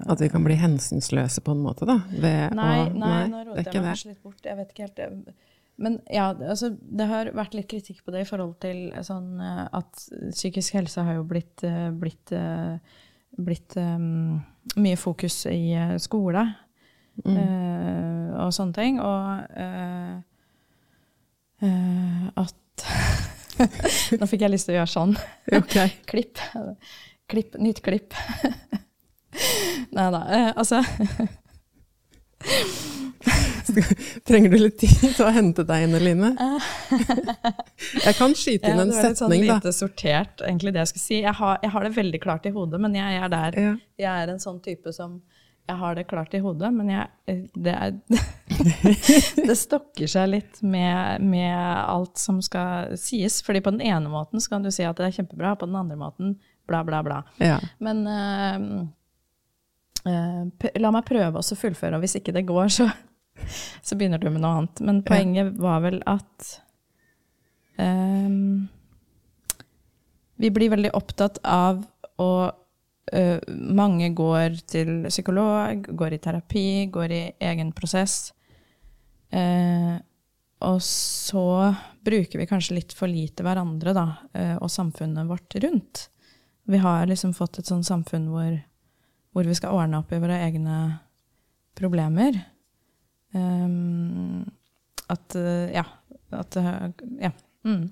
[0.08, 1.98] At vi kan bli hensynsløse på en måte, da?
[2.08, 4.40] Nei, å, nei, nei, nå roter jeg meg kanskje litt bort.
[4.44, 5.32] Jeg vet ikke helt.
[5.78, 10.06] Men ja, altså, det har vært litt kritikk på det i forhold til sånn at
[10.32, 11.62] psykisk helse har jo blitt,
[12.00, 12.32] blitt,
[13.38, 14.40] blitt um,
[14.80, 16.42] mye fokus i skole
[17.24, 17.36] mm.
[17.36, 19.00] uh, og sånne ting.
[19.02, 20.18] Og uh,
[21.64, 22.54] uh, at
[24.20, 25.16] Nå fikk jeg lyst til å gjøre sånn.
[25.60, 25.96] Okay.
[26.10, 26.42] klipp.
[27.30, 27.58] klipp.
[27.58, 28.14] Nytt klipp.
[29.96, 30.22] Nei da.
[30.56, 30.82] altså
[34.28, 36.30] Trenger du litt tid til å hente deg inn, Eline?
[38.06, 38.94] Jeg kan skyte inn ja, en setning, da.
[38.94, 41.18] Det var litt sånn lite sortert, egentlig, det jeg skulle si.
[41.24, 43.50] Jeg har, jeg har det veldig klart i hodet, men jeg er der.
[43.58, 43.74] Ja.
[44.00, 45.10] Jeg er en sånn type som
[45.68, 47.06] Jeg har det klart i hodet, men jeg
[47.52, 47.90] Det, er,
[49.50, 53.42] det stokker seg litt med, med, alt som skal sies.
[53.44, 55.76] fordi på den ene måten så kan du si at det er kjempebra, på den
[55.76, 57.22] andre måten bla, bla, bla.
[57.40, 57.58] Ja.
[57.78, 58.86] Men uh,
[60.08, 62.88] la meg prøve å fullføre, og hvis ikke det går, så
[63.82, 64.82] så begynner du med noe annet.
[64.84, 66.48] Men poenget var vel at
[67.78, 68.68] um,
[70.38, 71.82] Vi blir veldig opptatt av
[72.22, 78.34] å uh, Mange går til psykolog, går i terapi, går i egen prosess.
[79.32, 79.98] Uh,
[80.64, 86.08] og så bruker vi kanskje litt for lite hverandre, da, uh, og samfunnet vårt rundt.
[86.68, 88.56] Vi har liksom fått et sånt samfunn hvor,
[89.32, 90.78] hvor vi skal ordne opp i våre egne
[91.78, 92.38] problemer.
[93.32, 94.46] Um,
[95.08, 95.84] at uh, Ja.
[96.30, 96.88] At uh,
[97.20, 97.30] Ja.
[97.64, 97.90] Mm.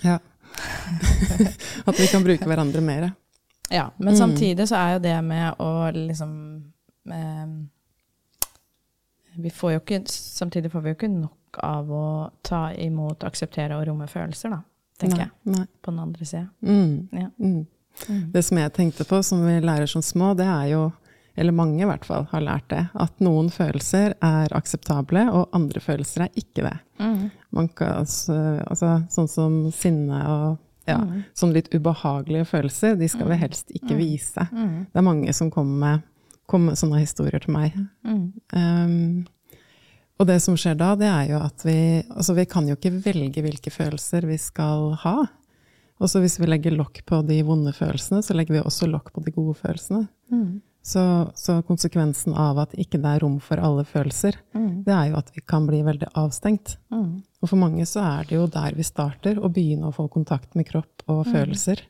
[0.00, 0.18] ja.
[1.88, 3.10] at vi kan bruke hverandre mer.
[3.70, 3.90] Ja.
[3.98, 4.18] Men mm.
[4.18, 6.32] samtidig så er jo det med å liksom
[9.36, 12.06] vi får jo ikke, Samtidig får vi jo ikke nok av å
[12.42, 14.60] ta imot, akseptere og romme følelser, da,
[14.98, 15.54] tenker nei, jeg.
[15.54, 15.66] Nei.
[15.82, 16.46] På den andre sida.
[16.66, 16.94] Mm.
[17.12, 17.28] Ja.
[18.08, 18.16] Mm.
[18.16, 18.26] mm.
[18.34, 20.84] Det som jeg tenkte på, som vi lærer som små, det er jo
[21.34, 22.84] eller mange i hvert fall, har lært det.
[22.94, 26.76] At noen følelser er akseptable, og andre følelser er ikke det.
[27.02, 27.24] Mm.
[27.74, 31.22] Kan, altså, altså, sånn som sinne og ja, mm.
[31.34, 33.42] sånn litt ubehagelige følelser, de skal vi mm.
[33.42, 33.98] helst ikke mm.
[33.98, 34.46] vise.
[34.52, 34.74] Mm.
[34.92, 36.10] Det er mange som kommer med,
[36.50, 37.78] kommer med sånne historier til meg.
[38.04, 39.24] Um,
[40.20, 42.92] og det som skjer da, det er jo at vi Altså, vi kan jo ikke
[43.02, 45.16] velge hvilke følelser vi skal ha.
[46.02, 49.12] Og så hvis vi legger lokk på de vonde følelsene, så legger vi også lokk
[49.14, 50.06] på de gode følelsene.
[50.32, 50.62] Mm.
[50.84, 54.82] Så, så, konsekvensen av at ikke det er rom for alle følelser, mm.
[54.84, 56.74] det er jo at vi kan bli veldig avstengt.
[56.92, 57.22] Mm.
[57.40, 60.52] Og for mange så er det jo der vi starter, å begynne å få kontakt
[60.58, 61.30] med kropp og mm.
[61.32, 61.80] følelser.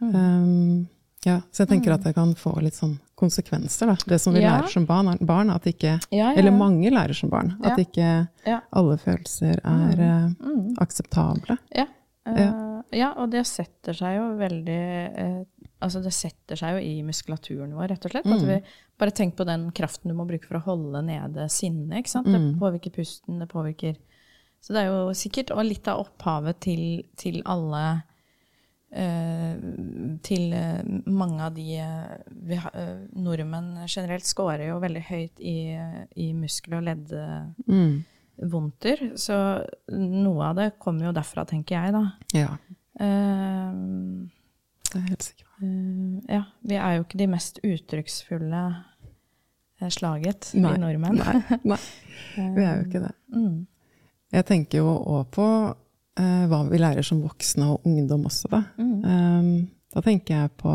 [0.00, 0.86] Um,
[1.26, 3.98] ja, så jeg tenker at det kan få litt sånn konsekvenser, da.
[4.14, 4.54] Det som vi ja.
[4.54, 7.58] lærer som barn, barn at ikke, ja, ja, Eller mange lærer som barn.
[7.60, 11.58] At ikke alle følelser er uh, akseptable.
[11.76, 11.90] Ja.
[12.28, 15.40] Uh, ja, og det setter seg jo veldig eh,
[15.84, 18.28] altså det setter seg jo i muskulaturen vår, rett og slett.
[18.28, 18.46] Mm.
[18.48, 18.56] Vi,
[18.98, 21.98] bare tenk på den kraften du må bruke for å holde nede sinnet.
[22.00, 22.30] ikke sant?
[22.30, 22.58] Det mm.
[22.60, 23.94] påvirker pusten, det påvirker
[24.60, 26.82] Så det er jo sikkert og litt av opphavet til,
[27.18, 27.82] til alle
[28.90, 29.54] eh,
[30.26, 31.78] Til uh, mange av de
[32.26, 32.72] vi, har,
[33.14, 35.78] Nordmenn generelt scorer jo veldig høyt i,
[36.18, 38.98] i muskel- og leddvondter.
[39.06, 39.14] Mm.
[39.14, 39.62] Så
[39.94, 42.18] noe av det kommer jo derfra, tenker jeg, da.
[42.34, 42.58] Ja.
[42.98, 45.48] Det er helt sikkert.
[45.62, 48.62] Uh, ja, vi er jo ikke de mest uttrykksfulle
[49.82, 51.18] uh, slaget, nei, vi nordmenn.
[51.18, 51.80] nei, nei,
[52.56, 53.12] vi er jo ikke det.
[53.34, 53.58] Mm.
[54.38, 58.62] Jeg tenker jo òg på uh, hva vi lærer som voksne og ungdom også, da.
[58.78, 58.96] Mm.
[59.04, 59.52] Um,
[59.94, 60.74] da tenker jeg på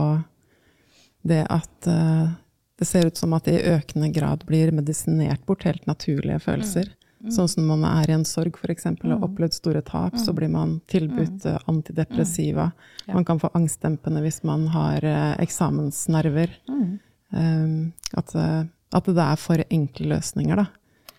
[1.24, 5.86] det at det ser ut som at det i økende grad blir medisinert bort helt
[5.88, 6.90] naturlige følelser.
[6.90, 7.03] Mm.
[7.24, 7.32] Mm.
[7.32, 8.86] Sånn som når man er i en sorg f.eks.
[8.90, 9.26] og har mm.
[9.30, 10.38] opplevd store tap, så mm.
[10.40, 12.70] blir man tilbudt uh, antidepressiva.
[13.08, 16.52] Man kan få angstdempende hvis man har uh, eksamensnerver.
[16.68, 20.68] Um, at, uh, at, det er for enkle løsninger, da.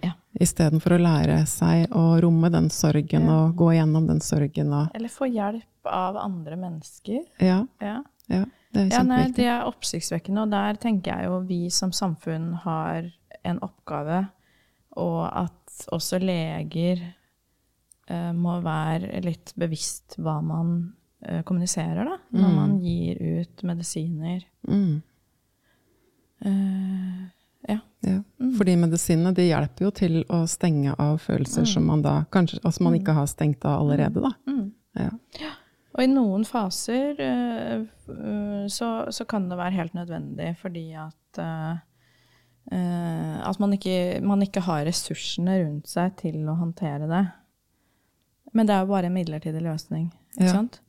[0.05, 0.13] Ja.
[0.45, 3.39] Istedenfor å lære seg å romme den sorgen ja.
[3.39, 4.77] og gå gjennom den sorgen.
[4.93, 7.25] Eller få hjelp av andre mennesker.
[7.41, 7.63] Ja.
[7.81, 8.03] ja.
[8.29, 9.09] ja det er kjempeviktig.
[9.09, 13.09] Nei, det er oppsiktsvekkende, og der tenker jeg jo vi som samfunn har
[13.45, 14.27] en oppgave,
[15.01, 15.64] og at
[15.95, 17.03] også leger
[18.11, 20.77] uh, må være litt bevisst hva man
[21.27, 22.59] uh, kommuniserer, da, når mm.
[22.61, 24.45] man gir ut medisiner.
[24.69, 25.03] Mm.
[26.45, 27.25] Uh,
[27.69, 27.79] ja.
[28.01, 28.23] ja.
[28.41, 28.55] Mm.
[28.59, 31.71] Fordi medisinene de hjelper jo til å stenge av følelser mm.
[31.73, 34.21] som man da kanskje altså man ikke har stengt av allerede.
[34.25, 34.33] Da.
[34.51, 34.67] Mm.
[35.01, 35.11] Ja.
[35.41, 35.55] ja.
[35.95, 41.41] Og i noen faser uh, uh, så, så, kan det være helt nødvendig fordi at
[41.41, 41.79] uh,
[42.65, 47.25] at man ikke, man ikke, har ressursene rundt seg til å håndtere det.
[48.55, 50.09] Men det er jo bare en midlertidig løsning.
[50.37, 50.55] ikke ja.
[50.57, 50.81] sant?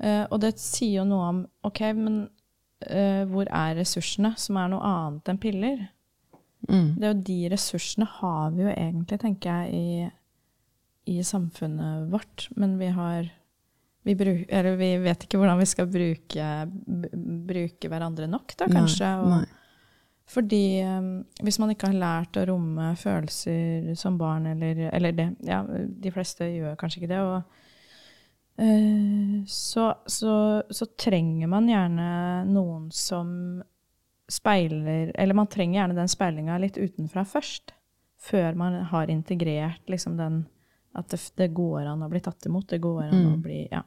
[0.00, 2.22] Uh, og det sier jo noe om OK, men
[2.88, 5.82] uh, hvor er ressursene, som er noe annet enn piller?
[6.68, 6.94] Mm.
[6.96, 12.48] Det er jo de ressursene har vi jo egentlig, tenker jeg, i, i samfunnet vårt.
[12.56, 13.28] Men vi har
[14.08, 14.48] vi, bruk,
[14.80, 16.50] vi, vet ikke hvordan vi skal bruke,
[17.50, 19.14] bruke hverandre nok, da, kanskje.
[19.20, 19.56] Nei, nei.
[20.30, 21.08] Fordi um,
[21.42, 26.12] hvis man ikke har lært å romme følelser som barn, eller, eller det Ja, de
[26.14, 27.18] fleste gjør kanskje ikke det.
[27.24, 27.58] Og,
[28.62, 30.36] uh, så, så,
[30.70, 32.08] så, trenger man gjerne
[32.50, 33.34] noen som
[34.30, 37.74] speiler Eller man trenger gjerne den speilinga litt utenfra først.
[38.20, 40.44] Før man har integrert liksom den
[40.94, 42.68] At det, det, går an å bli tatt imot.
[42.70, 43.32] Det går an mm.
[43.34, 43.82] å bli Ja.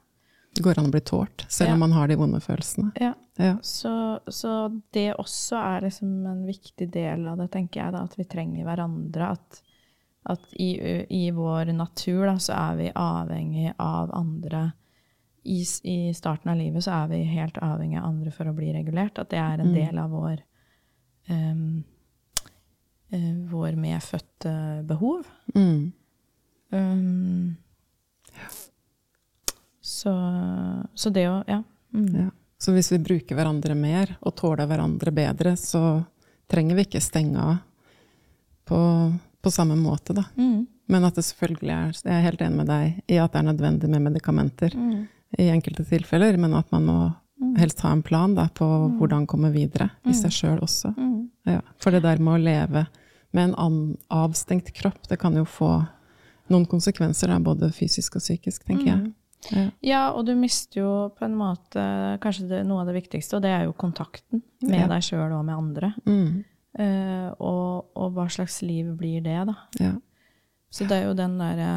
[0.54, 1.76] Det går an å bli tålt, selv ja.
[1.76, 2.92] om man har de vonde følelsene.
[3.02, 3.14] Ja.
[3.42, 3.56] ja.
[3.66, 3.94] Så,
[4.28, 8.28] så, det også er liksom en viktig del av det, tenker jeg, da, at vi
[8.30, 9.32] trenger hverandre.
[9.34, 9.62] At,
[10.36, 10.70] at i,
[11.10, 14.68] i, vår natur da, så er vi avhengig av andre.
[15.44, 18.70] I, I, starten av livet så er vi helt avhengig av andre for å bli
[18.76, 19.18] regulert.
[19.18, 19.80] At det er en mm.
[19.80, 20.38] del av vår
[21.34, 21.82] um,
[23.50, 25.28] vår medfødte behov.
[25.56, 25.92] Mm.
[26.70, 27.56] Um,
[30.04, 30.14] så,
[30.94, 31.64] så det å Ja.
[31.94, 32.16] Mm.
[32.16, 32.30] ja.
[32.58, 36.04] Så hvis vi bruker hverandre mer og tåler hverandre bedre, så
[36.48, 37.58] trenger vi ikke stenge av
[38.64, 38.80] på,
[39.44, 40.24] på samme måte, da.
[40.40, 40.62] Mm.
[40.88, 43.50] Men at det selvfølgelig er Jeg er helt enig med deg i at det er
[43.50, 45.02] nødvendig med medikamenter mm.
[45.44, 47.56] i enkelte tilfeller, men at man må mm.
[47.60, 48.98] helst ha en plan da, på mm.
[49.00, 50.94] hvordan komme videre i seg sjøl også.
[51.50, 51.60] Ja.
[51.84, 52.86] For det der med å leve
[53.34, 55.74] med en avstengt kropp, det kan jo få
[56.52, 59.14] noen konsekvenser, da, både fysisk og psykisk, tenker jeg.
[59.52, 59.66] Ja.
[59.84, 60.02] ja.
[60.16, 61.84] og du mister jo på en måte
[62.24, 64.90] kanskje det, noe av det viktigste, og det er jo kontakten med ja.
[64.92, 65.94] deg sjøl og med andre.
[66.08, 66.44] Mm.
[66.74, 69.58] Uh, og, og, hva slags liv blir det, da?
[69.82, 69.94] Ja.
[70.74, 71.74] Så det er jo den derre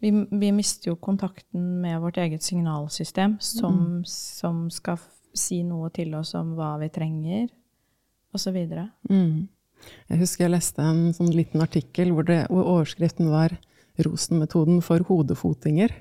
[0.00, 4.04] vi, vi, mister jo kontakten med vårt eget signalsystem, som, mm.
[4.08, 4.96] som skal
[5.36, 7.50] si noe til oss om hva vi trenger,
[8.32, 8.56] osv.
[9.10, 9.48] Mm.
[10.08, 13.58] Jeg husker jeg leste en sånn liten artikkel hvor, det, hvor overskriften var
[14.00, 15.92] 'Rosen-metoden for hodefotinger'.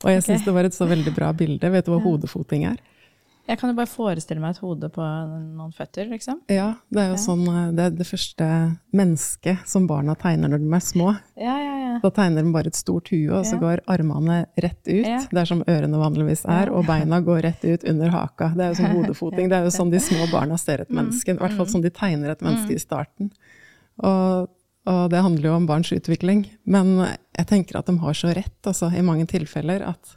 [0.00, 0.28] Og jeg okay.
[0.30, 1.72] syns det var et så veldig bra bilde.
[1.74, 2.80] Vet du hva hodefoting er?
[3.50, 6.38] Jeg kan jo bare forestille meg et hode på noen føtter, liksom.
[6.52, 7.22] Ja, det er jo ja.
[7.24, 8.46] sånn eh, Det er det første
[8.94, 11.14] mennesket som barna tegner når de er små.
[11.40, 11.96] Ja, ja, ja.
[12.04, 15.18] Da tegner de bare et stort hue, og så går armene rett ut, ja.
[15.34, 18.52] der som ørene vanligvis er, og beina går rett ut under haka.
[18.54, 19.50] Det er jo sånn hodefoting.
[19.50, 21.00] Det er jo sånn de små barna ser et mm.
[21.00, 21.34] menneske.
[21.34, 22.84] I hvert fall sånn de tegner et menneske i mm.
[22.86, 23.34] starten.
[24.06, 24.46] Og
[24.90, 26.44] og det handler jo om barns utvikling.
[26.68, 30.16] Men jeg tenker at de har så rett altså, i mange tilfeller at,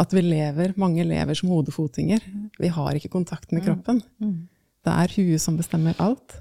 [0.00, 2.24] at, vi lever, mange lever som hodefotinger.
[2.60, 3.66] Vi har ikke kontakt med mm.
[3.68, 4.02] kroppen.
[4.22, 4.48] Mm.
[4.82, 6.38] Det er huet som bestemmer alt.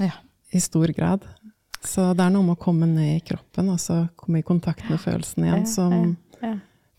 [0.00, 0.16] Ja.
[0.54, 1.26] I stor grad.
[1.84, 5.00] Så det er noe med å komme ned i kroppen, altså komme i kontakt med
[5.02, 6.14] følelsene igjen, som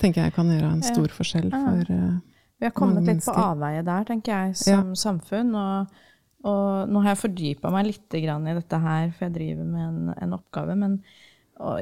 [0.02, 2.18] tenker jeg kan gjøre en stor forskjell for uh,
[2.62, 5.00] Vi har kommet litt på avveie der, tenker jeg, som ja.
[5.00, 5.56] samfunn.
[5.58, 6.04] og
[6.46, 10.12] og nå har jeg fordypa meg litt i dette her, for jeg driver med en,
[10.14, 10.76] en oppgave.
[10.78, 11.00] Men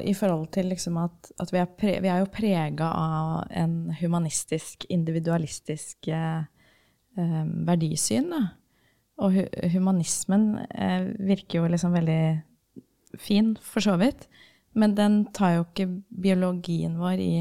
[0.06, 3.90] i forhold til liksom at, at, vi, er pre, vi er jo prega av en
[3.98, 6.46] humanistisk, individualistisk eh,
[7.18, 8.30] eh, verdisyn.
[8.30, 8.42] Da.
[9.18, 9.42] Og hu,
[9.74, 12.22] humanismen eh, virker jo liksom veldig
[13.18, 14.28] fin, for så vidt.
[14.74, 15.90] Men den tar jo ikke
[16.22, 17.34] biologien vår i,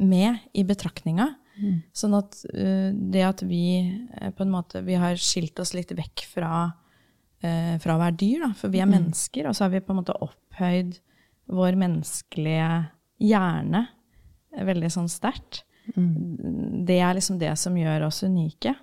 [0.00, 1.34] med i betraktninga.
[1.56, 1.76] Mm.
[1.96, 3.66] Sånn at uh, det at vi
[4.20, 6.50] uh, på en måte vi har skilt oss litt vekk fra,
[7.44, 8.96] uh, fra å være dyr, da, for vi er mm.
[8.98, 10.98] mennesker, og så har vi på en måte opphøyd
[11.56, 12.70] vår menneskelige
[13.22, 13.86] hjerne
[14.66, 15.62] veldig sånn sterkt.
[15.94, 16.84] Mm.
[16.88, 18.74] Det er liksom det som gjør oss unike.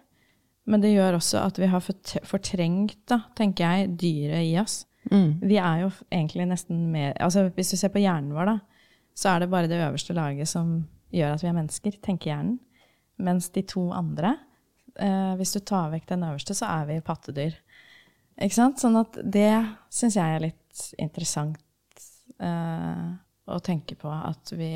[0.70, 4.84] Men det gjør også at vi har fortrengt, da, tenker jeg, dyret i oss.
[5.12, 5.42] Mm.
[5.44, 8.86] Vi er jo egentlig nesten mer altså Hvis du ser på hjernen vår, da,
[9.20, 12.58] så er det bare det øverste laget som gjør at vi er mennesker, tenker hjernen.
[13.24, 14.36] Mens de to andre,
[15.00, 17.56] eh, hvis du tar vekk den øverste, så er vi pattedyr.
[18.42, 18.82] Ikke sant?
[18.82, 19.54] Sånn at det
[19.94, 21.60] syns jeg er litt interessant
[22.42, 23.10] eh,
[23.46, 24.10] å tenke på.
[24.10, 24.74] At vi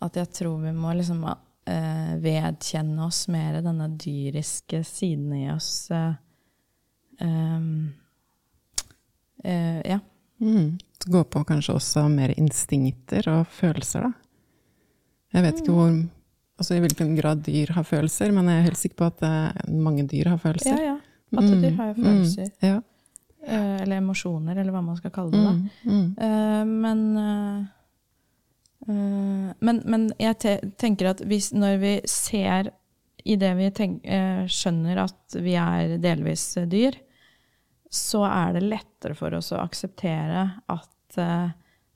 [0.00, 5.90] At jeg tror vi må liksom eh, vedkjenne oss mer denne dyriske siden i oss.
[5.90, 6.14] Eh,
[9.44, 9.98] eh, ja.
[10.40, 10.78] Mm.
[11.04, 14.29] Gå på kanskje også mer instinkter og følelser, da?
[15.30, 15.96] Jeg vet ikke hvor,
[16.58, 19.74] altså i hvilken grad dyr har følelser, men jeg er helt sikker på at uh,
[19.74, 20.76] mange dyr har følelser.
[20.76, 20.96] Ja, ja.
[21.30, 22.48] At mm, har jo mm, følelser.
[22.50, 22.78] Mm, ja.
[23.46, 25.44] uh, eller emosjoner, eller hva man skal kalle det.
[25.46, 25.90] da.
[25.90, 27.04] Mm, uh, men
[28.88, 32.72] Eh, men, men jeg tenker at hvis, når vi ser
[33.28, 36.96] i det vi tenk, eh, skjønner at vi er delvis eh, dyr,
[37.90, 41.50] så er det lettere for oss å akseptere at, eh,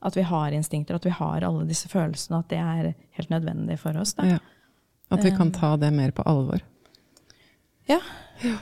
[0.05, 3.79] at vi har instinkter, at vi har alle disse følelsene, at det er helt nødvendig
[3.81, 4.15] for oss.
[4.21, 4.39] Ja.
[5.15, 6.61] At vi kan ta det mer på alvor.
[7.89, 8.01] Ja.
[8.43, 8.57] ja.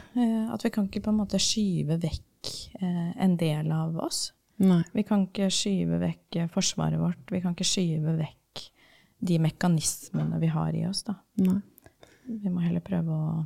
[0.54, 4.30] At vi kan ikke på en måte skyve vekk eh, en del av oss.
[4.62, 4.82] Nei.
[4.92, 7.24] Vi kan ikke skyve vekk eh, forsvaret vårt.
[7.30, 8.68] Vi kan ikke skyve vekk
[9.22, 11.04] de mekanismene vi har i oss.
[11.06, 11.16] Da.
[11.42, 11.60] Nei.
[12.26, 13.42] Vi må heller prøve å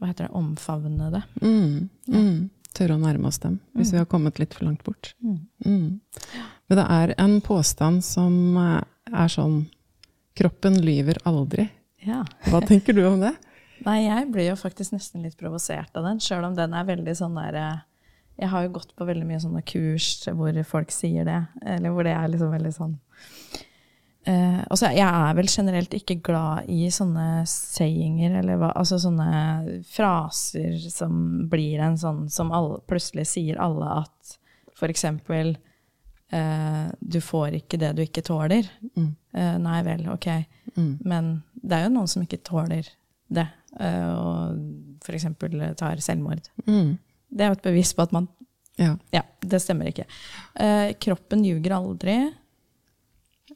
[0.00, 1.20] hva heter det, omfavne det.
[1.42, 1.88] Mm.
[2.08, 2.36] Mm.
[2.72, 5.12] Tørre å nærme oss dem, hvis vi har kommet litt for langt bort.
[5.20, 6.00] Mm.
[6.70, 8.80] Men det er en påstand som eh,
[9.10, 9.64] er sånn
[10.38, 11.66] Kroppen lyver aldri.
[12.06, 12.22] Ja.
[12.46, 13.34] Hva tenker du om det?
[13.88, 17.14] Nei, jeg blir jo faktisk nesten litt provosert av den, sjøl om den er veldig
[17.18, 17.80] sånn der eh,
[18.44, 21.40] Jeg har jo gått på veldig mye sånne kurs hvor folk sier det,
[21.74, 22.96] eller hvor det er liksom veldig sånn
[24.28, 29.78] Uh, altså, Jeg er vel generelt ikke glad i sånne sayinger, eller hva, altså sånne
[29.88, 34.34] fraser som blir en sånn som alle, plutselig sier alle at
[34.76, 35.54] for eksempel
[36.30, 38.68] Du får ikke det du ikke tåler.
[38.94, 39.08] Mm.
[39.34, 40.28] Eh, nei vel, ok.
[40.76, 40.92] Mm.
[41.06, 42.88] Men det er jo noen som ikke tåler
[43.30, 43.46] det,
[43.78, 45.26] eh, og f.eks.
[45.78, 46.50] tar selvmord.
[46.66, 46.96] Mm.
[47.30, 48.28] Det er jo et bevis på at man
[48.80, 48.94] Ja.
[49.12, 50.06] Ja, det stemmer ikke.
[50.54, 52.16] Eh, kroppen ljuger aldri.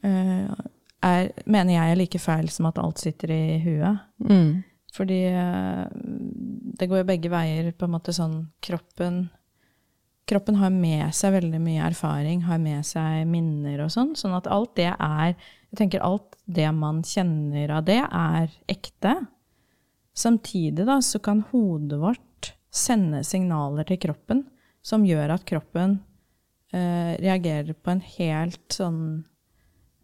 [0.03, 0.51] Eh,
[1.05, 4.03] er, mener jeg er like feil som at alt sitter i huet.
[4.21, 4.63] Mm.
[4.93, 5.87] Fordi eh,
[6.77, 9.25] det går jo begge veier, på en måte sånn Kroppen
[10.25, 14.15] Kroppen har med seg veldig mye erfaring, har med seg minner og sånn.
[14.17, 19.17] Sånn at alt det er Jeg tenker alt det man kjenner av det, er ekte.
[20.15, 24.45] Samtidig da, så kan hodet vårt sende signaler til kroppen
[24.85, 25.97] som gjør at kroppen
[26.71, 29.01] eh, reagerer på en helt sånn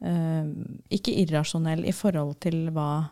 [0.03, 0.47] eh,
[0.97, 3.05] Ikke irrasjonell i forhold til hva,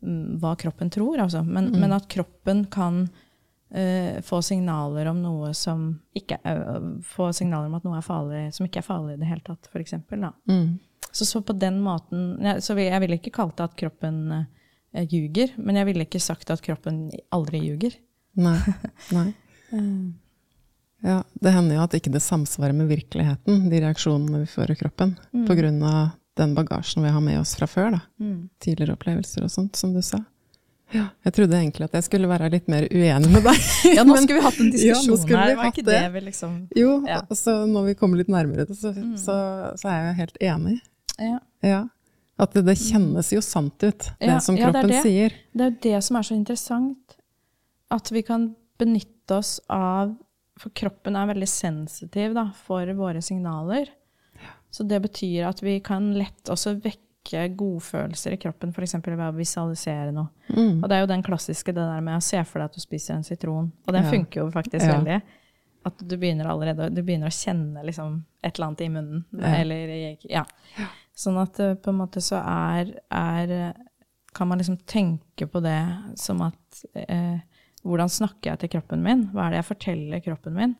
[0.00, 3.08] mm, hva kroppen tror, altså, men, men at kroppen kan
[3.70, 6.62] eh, få signaler om noe som ikke er,
[7.06, 9.70] Få signaler om at noe er farlig, som ikke er farlig i det hele tatt,
[9.70, 9.96] f.eks.
[10.10, 10.78] Mm.
[11.10, 15.04] Så, så på den måten ja, så Jeg ville ikke kalt det at kroppen uh,
[15.10, 17.96] ljuger, men jeg ville ikke sagt at kroppen aldri ljuger.
[18.38, 18.58] Nei.
[19.16, 19.28] Nei.
[21.00, 24.76] Ja, det hender jo at ikke det samsvarer med virkeligheten, de reaksjonene vi får i
[24.82, 25.14] kroppen,
[25.48, 28.00] på grunn av den bagasjen vi har med oss fra før, da.
[28.62, 30.20] Tidligere opplevelser og sånt, som du sa.
[30.92, 33.60] Ja, jeg trodde egentlig at jeg skulle være litt mer uenig med deg.
[33.96, 35.54] Ja, nå skulle vi hatt en diskusjon ja, her.
[35.60, 35.98] Var ikke det.
[36.02, 37.20] det vi liksom Jo, Ja.
[37.30, 39.36] og så når vi kommer litt nærmere det, så, så,
[39.78, 40.76] så er jeg helt enig.
[41.18, 41.38] ja.
[41.62, 41.80] Ja.
[42.40, 45.00] At det, det kjennes jo sant ut, det Ja, som ja, det er kroppen det.
[45.04, 45.34] sier.
[45.52, 47.16] Det er jo det som er så interessant.
[47.92, 48.46] At vi kan
[48.80, 50.14] benytte oss av
[50.56, 53.90] For kroppen er veldig sensitiv da, for våre signaler.
[54.72, 57.04] Så det betyr at vi kan lett også vekke
[57.56, 58.94] godfølelser i kroppen, f.eks.
[59.06, 60.28] ved å visualisere noe.
[60.48, 60.82] Mm.
[60.82, 62.80] Og det er jo den klassiske, det der med å se for deg at du
[62.80, 63.72] spiser en sitron.
[63.86, 64.10] Og den Ja.
[64.10, 64.98] funker jo faktisk Ja.
[64.98, 65.22] veldig.
[65.86, 69.24] At du begynner allerede du begynner å kjenne liksom et eller annet i munnen.
[69.32, 69.54] Ja.
[69.60, 70.44] Eller ja.
[71.16, 73.72] Sånn at eh, på en måte så er, er eh,
[74.32, 75.80] Kan man liksom tenke på det
[76.16, 77.40] som at eh,
[77.84, 79.30] Hvordan snakker jeg til kroppen min?
[79.32, 80.76] Hva er det jeg forteller kroppen min?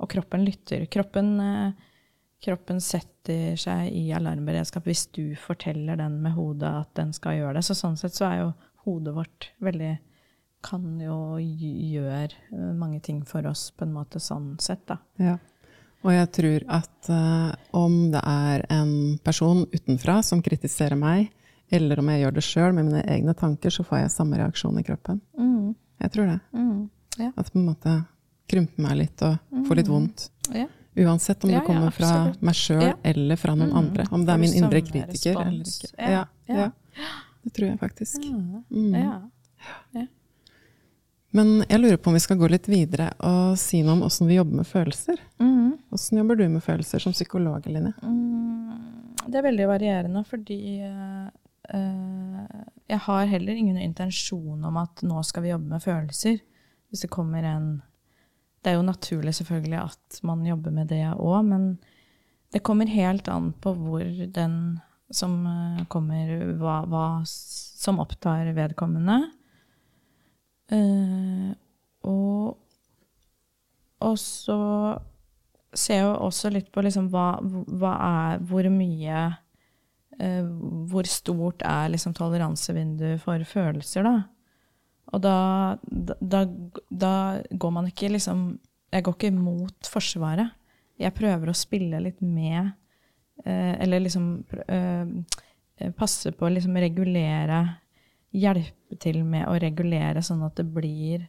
[0.00, 0.86] Og kroppen lytter.
[0.86, 1.72] Kroppen, eh,
[2.42, 7.58] kroppen setter seg i alarmberedskap hvis du forteller den med hodet at den skal gjøre
[7.58, 7.66] det.
[7.66, 8.48] Så sånn sett så er jo
[8.86, 9.92] hodet vårt veldig
[10.62, 15.00] Kan jo gjøre eh, mange ting for oss på en måte sånn sett, da.
[15.18, 15.32] Ja.
[16.04, 18.92] Og jeg tror at uh, om det er en
[19.26, 21.32] person utenfra som kritiserer meg,
[21.66, 24.78] eller om jeg gjør det sjøl med mine egne tanker, så får jeg samme reaksjon
[24.78, 25.18] i kroppen.
[26.02, 26.38] Jeg tror det.
[26.52, 26.90] Mm.
[27.18, 27.30] Ja.
[27.36, 27.96] At på en måte
[28.50, 30.26] krymper meg litt og får litt vondt.
[30.52, 30.66] Ja.
[30.96, 32.94] Uansett om Ja, det ja, kommer fra meg sjøl Ja.
[33.04, 33.76] eller fra noen Mm.
[33.78, 34.04] andre.
[34.10, 35.92] Om det er min indre kritiker eller ikke.
[35.98, 36.54] Ja, Ja, ja.
[36.56, 36.70] ja.
[37.44, 38.24] Det tror jeg faktisk.
[38.70, 38.94] Mm.
[38.94, 39.20] Ja.
[41.34, 44.28] Men jeg lurer på om vi skal gå litt videre og si noe om åssen
[44.28, 45.16] vi jobber med følelser.
[45.40, 45.78] Mm.
[46.12, 47.94] Jobber du med følelser som psykolog, Eline?
[48.02, 52.46] Mm, Det er veldig varierende, fordi eh,
[52.90, 56.40] jeg har heller ingen intensjon om at nå skal vi jobbe med følelser.
[56.90, 57.82] Hvis det kommer en
[58.62, 61.66] Det er jo naturlig selvfølgelig at man jobber med det òg, men
[62.52, 64.04] det kommer helt an på hvor
[64.36, 64.56] den
[65.12, 69.18] som eh, kommer, hva, hva som opptar vedkommende.
[70.72, 71.50] Uh,
[72.08, 72.54] og,
[74.00, 74.58] og så
[75.74, 79.18] ser jeg jo også litt på liksom hva, hva er Hvor mye
[80.22, 80.46] uh,
[80.88, 84.14] Hvor stort er liksom toleransevinduet for følelser, da?
[85.12, 85.36] Og da,
[85.84, 86.44] da,
[86.88, 87.14] da
[87.50, 88.58] går man ikke liksom
[88.92, 90.52] Jeg går ikke mot Forsvaret.
[91.00, 92.72] Jeg prøver å spille litt med
[93.44, 97.62] eh, Eller liksom eh, passe på å liksom regulere
[98.32, 101.26] Hjelpe til med å regulere sånn at det blir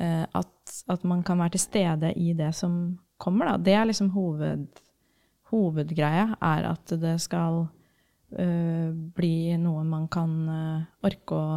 [0.00, 3.58] eh, at, at, man kan være til stede i det som kommer, da.
[3.60, 4.80] Det er liksom hoved,
[5.50, 11.48] hovedgreia, er at det skal uh, bli noe man kan uh, orke å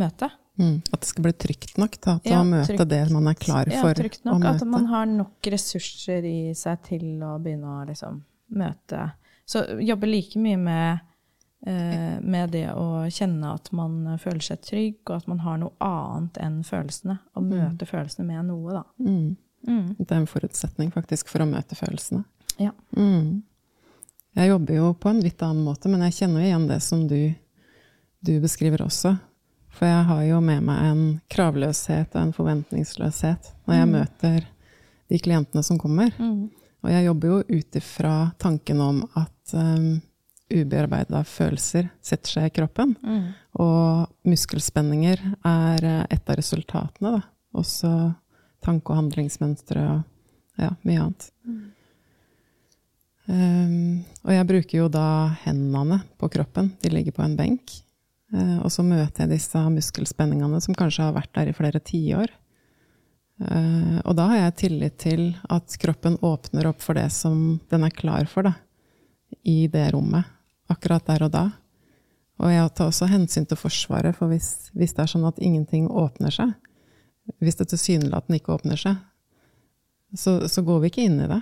[0.00, 0.30] møte.
[0.60, 3.28] Mm, at det skal bli trygt nok da, til ja, å møte trygt, det man
[3.30, 4.42] er klar for ja, trygt nok.
[4.50, 8.18] At man har nok ressurser i seg til å begynne å liksom,
[8.60, 9.06] møte
[9.48, 10.98] Så jobbe like mye med,
[11.66, 15.72] eh, med det å kjenne at man føler seg trygg, og at man har noe
[15.82, 17.16] annet enn følelsene.
[17.34, 17.48] Å mm.
[17.48, 17.90] møte mm.
[17.90, 18.84] følelsene med noe, da.
[19.00, 19.32] Mm.
[19.66, 19.88] Mm.
[19.98, 22.22] Det er en forutsetning faktisk for å møte følelsene.
[22.60, 22.74] Ja.
[22.96, 23.40] Mm.
[24.38, 27.02] Jeg jobber jo på en litt annen måte, men jeg kjenner jo igjen det som
[27.08, 27.18] du,
[28.22, 29.16] du beskriver også.
[29.70, 33.94] For jeg har jo med meg en kravløshet og en forventningsløshet når jeg mm.
[33.94, 34.48] møter
[35.10, 36.12] de klientene som kommer.
[36.18, 36.48] Mm.
[36.80, 40.00] Og jeg jobber jo ut ifra tanken om at um,
[40.50, 42.94] ubearbeida følelser setter seg i kroppen.
[43.02, 43.26] Mm.
[43.62, 47.20] Og muskelspenninger er eh, et av resultatene, da.
[47.60, 47.90] Også
[48.62, 51.28] tanke- og handlingsmønstre og ja, mye annet.
[51.46, 51.60] Mm.
[53.30, 55.06] Um, og jeg bruker jo da
[55.44, 56.72] hendene på kroppen.
[56.82, 57.76] De ligger på en benk.
[58.34, 62.32] Eh, og så møter jeg disse muskelspenningene som kanskje har vært der i flere tiår.
[63.40, 67.86] Eh, og da har jeg tillit til at kroppen åpner opp for det som den
[67.86, 68.54] er klar for, da,
[69.42, 70.28] i det rommet.
[70.70, 71.46] Akkurat der og da.
[72.40, 75.90] Og jeg tar også hensyn til Forsvaret, for hvis, hvis det er sånn at ingenting
[75.90, 76.54] åpner seg,
[77.42, 79.00] hvis det tilsynelatende ikke åpner seg,
[80.16, 81.40] så, så, går vi ikke inn i det.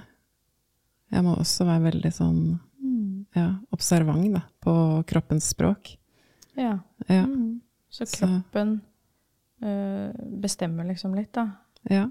[1.14, 2.41] Jeg må også være veldig sånn
[3.36, 4.74] ja, observant da, på
[5.09, 5.95] kroppens språk.
[6.59, 6.79] Ja.
[7.07, 7.25] ja.
[7.25, 7.61] Mm.
[7.91, 9.67] Så kroppen så.
[9.67, 10.11] Uh,
[10.43, 11.51] bestemmer liksom litt, da.
[11.89, 12.09] Ja.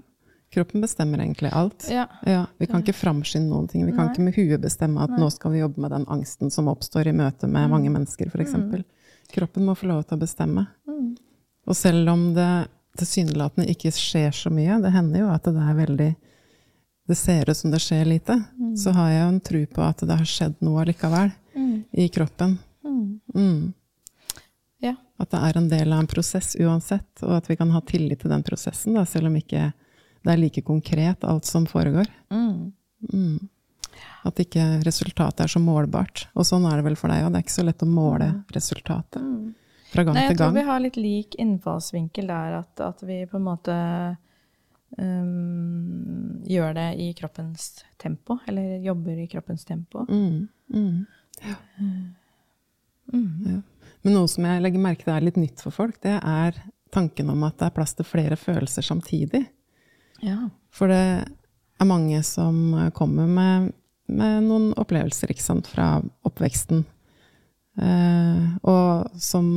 [0.50, 1.86] Kroppen bestemmer egentlig alt.
[1.90, 2.06] Ja.
[2.24, 3.84] ja vi kan ikke framskynde noen ting.
[3.86, 4.14] Vi kan Nei.
[4.14, 5.20] ikke med huet bestemme at Nei.
[5.20, 7.74] nå skal vi jobbe med den angsten som oppstår i møte med mm.
[7.74, 8.56] mange mennesker, f.eks.
[8.56, 8.86] Mm.
[9.34, 10.64] Kroppen må få lov til å bestemme.
[10.88, 11.12] Mm.
[11.68, 12.52] Og selv om det
[12.98, 16.08] tilsynelatende ikke skjer så mye, det hender jo at det er veldig
[17.08, 18.72] det ser ut som det skjer lite, mm.
[18.76, 21.76] så har jeg jo en tro på at det har skjedd noe likevel mm.
[22.04, 22.58] i kroppen.
[22.84, 23.72] Mm.
[25.18, 28.22] At det er en del av en prosess uansett, og at vi kan ha tillit
[28.22, 29.72] til den prosessen, da, selv om ikke
[30.22, 32.06] det er like konkret, alt som foregår.
[32.30, 32.72] Mm.
[33.12, 33.48] Mm.
[34.26, 36.26] At ikke resultatet er så målbart.
[36.38, 37.32] Og sånn er det vel for deg òg.
[37.32, 38.38] Det er ikke så lett å måle mm.
[38.54, 39.42] resultatet mm.
[39.92, 40.38] fra gang Nei, til gang.
[40.38, 43.76] Jeg tror vi har litt lik innfallsvinkel der, at, at vi på en måte
[44.98, 50.06] um, gjør det i kroppens tempo, eller jobber i kroppens tempo.
[50.10, 50.48] Mm.
[50.74, 51.06] Mm.
[51.42, 51.56] Ja.
[53.08, 53.60] ja.
[54.04, 56.58] Men noe som jeg legger merke til er litt nytt for folk, det er
[56.94, 59.42] tanken om at det er plass til flere følelser samtidig.
[60.24, 60.48] Ja.
[60.74, 61.02] For det
[61.78, 63.72] er mange som kommer med,
[64.10, 66.84] med noen opplevelser sant, fra oppveksten,
[67.82, 69.50] eh, og som,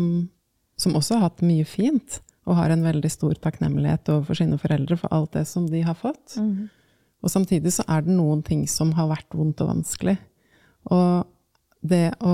[0.78, 4.98] som, også har hatt mye fint, og har en veldig stor takknemlighet overfor sine foreldre
[4.98, 6.38] for alt det som de har fått.
[6.42, 6.70] Mm.
[7.22, 10.18] Og samtidig så er det noen ting som har vært vondt og vanskelig.
[10.89, 11.28] Og
[11.86, 12.34] det å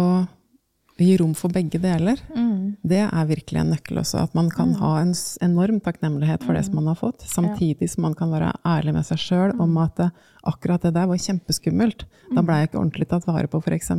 [1.06, 2.78] gi rom for begge deler, mm.
[2.88, 4.24] det er virkelig en nøkkel også.
[4.26, 4.78] At man kan mm.
[4.82, 5.14] ha en
[5.46, 9.08] enorm takknemlighet for det som man har fått, samtidig som man kan være ærlig med
[9.10, 9.62] seg sjøl mm.
[9.66, 10.02] om at
[10.48, 12.08] akkurat det der var kjempeskummelt.
[12.34, 13.94] Da ble jeg ikke ordentlig tatt vare på, f.eks.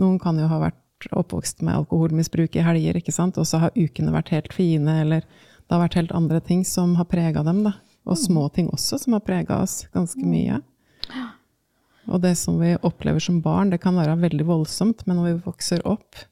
[0.00, 3.38] Noen kan jo ha vært oppvokst med alkoholmisbruk i helger, ikke sant?
[3.38, 6.96] og så har ukene vært helt fine, eller det har vært helt andre ting som
[6.96, 7.64] har prega dem.
[7.66, 7.76] da.
[8.06, 10.60] Og små ting også, som har prega oss ganske mye.
[11.10, 11.24] Ja.
[12.06, 15.44] Og det som vi opplever som barn, det kan være veldig voldsomt, men når vi
[15.46, 16.22] vokser opp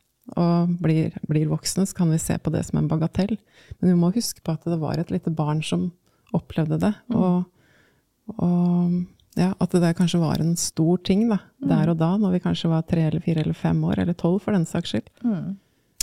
[0.41, 3.37] og blir, blir, voksne, så kan vi se på det som en bagatell.
[3.79, 5.91] Men vi må huske på at det var et lite barn som
[6.35, 6.95] opplevde det.
[7.13, 7.19] Mm.
[7.19, 8.95] Og, og
[9.37, 11.69] ja, at det kanskje var en stor ting da, mm.
[11.69, 14.41] der og da, når vi kanskje var tre eller fire eller fem år, eller tolv
[14.45, 15.11] for den saks skyld.
[15.27, 15.57] Mm.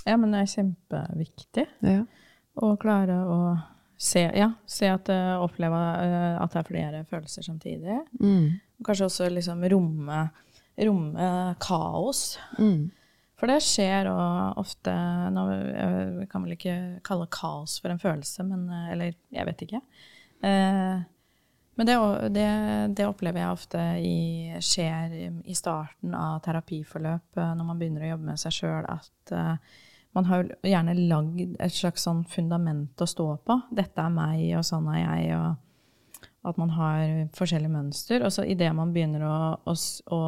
[0.05, 2.01] Ja, men det er kjempeviktig ja.
[2.57, 3.39] å klare å
[4.01, 5.09] se, ja, se at,
[5.41, 8.01] oppleve eh, at det er flere følelser samtidig.
[8.19, 8.59] Mm.
[8.85, 10.23] Kanskje også liksom romme,
[10.77, 11.29] romme
[11.61, 12.39] kaos.
[12.57, 12.89] Mm.
[13.41, 14.05] For det skjer
[14.61, 14.91] ofte
[15.33, 16.75] nå, Jeg kan vel ikke
[17.05, 19.81] kalle kaos for en følelse, men eh, Eller jeg vet ikke.
[20.45, 21.01] Eh,
[21.79, 21.95] men det,
[22.35, 22.47] det,
[22.97, 24.17] det, opplever jeg ofte i,
[24.61, 25.15] skjer
[25.49, 29.79] i starten av terapiforløp, eh, når man begynner å jobbe med seg sjøl, at eh,
[30.13, 33.57] man har gjerne lagd et slags sånn fundament å stå på.
[33.71, 35.70] 'Dette er meg, og sånn er jeg', og
[36.47, 38.25] at man har forskjellige mønster.
[38.25, 39.37] Og så idet man begynner å,
[39.69, 39.75] å,
[40.15, 40.21] å,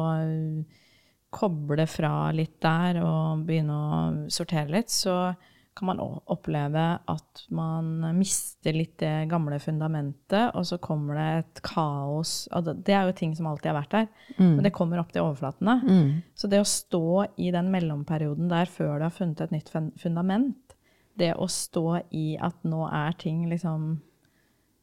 [1.34, 5.34] koble fra litt der og begynne å sortere litt, så
[5.74, 5.98] kan man
[6.30, 12.44] oppleve at man mister litt det gamle fundamentet, og så kommer det et kaos.
[12.86, 14.06] Det er jo ting som alltid har vært der,
[14.36, 14.52] mm.
[14.52, 15.74] men det kommer opp til overflatene.
[15.82, 16.12] Mm.
[16.38, 17.08] Så det å stå
[17.42, 20.78] i den mellomperioden der før du har funnet et nytt fundament,
[21.18, 23.96] det å stå i at nå er ting liksom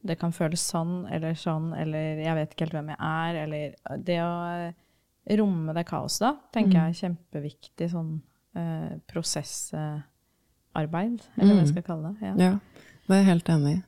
[0.02, 3.98] Det kan føles sånn eller sånn, eller jeg vet ikke helt hvem jeg er, eller
[4.02, 4.32] Det å
[5.38, 6.78] romme det kaoset, da, tenker mm.
[6.80, 8.12] jeg er kjempeviktig sånn
[8.58, 10.02] eh, prosessarbeid,
[11.36, 11.70] eller hva jeg mm.
[11.70, 12.26] skal kalle det.
[12.26, 12.34] Ja.
[12.42, 12.54] ja,
[13.06, 13.80] det er jeg helt enig i.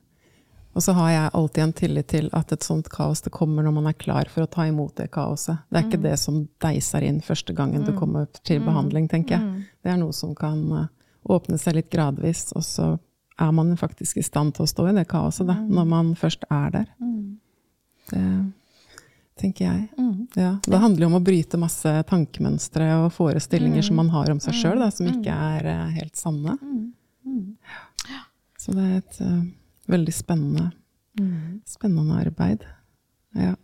[0.75, 3.73] Og så har jeg alltid en tillit til at et sånt kaos det kommer når
[3.77, 5.57] man er klar for å ta imot det kaoset.
[5.71, 6.07] Det er ikke mm.
[6.07, 7.99] det som deiser inn første gangen du mm.
[7.99, 9.43] kommer til behandling, tenker jeg.
[9.83, 10.89] Det er noe som kan
[11.31, 12.89] åpne seg litt gradvis, og så
[13.41, 16.45] er man faktisk i stand til å stå i det kaoset da, når man først
[16.49, 16.85] er der.
[18.11, 18.21] Det,
[19.39, 19.87] tenker jeg.
[19.97, 20.27] Mm.
[20.35, 23.87] Ja, det handler jo om å bryte masse tankemønstre og forestillinger mm.
[23.89, 25.43] som man har om seg sjøl, som ikke mm.
[25.49, 26.55] er uh, helt sanne.
[26.61, 26.85] Mm.
[27.25, 27.43] Mm.
[28.07, 28.23] Ja.
[28.61, 29.41] Så det er et uh,
[29.91, 30.69] veldig spennende,
[31.67, 32.63] spennende arbeid.
[33.35, 33.55] Ja.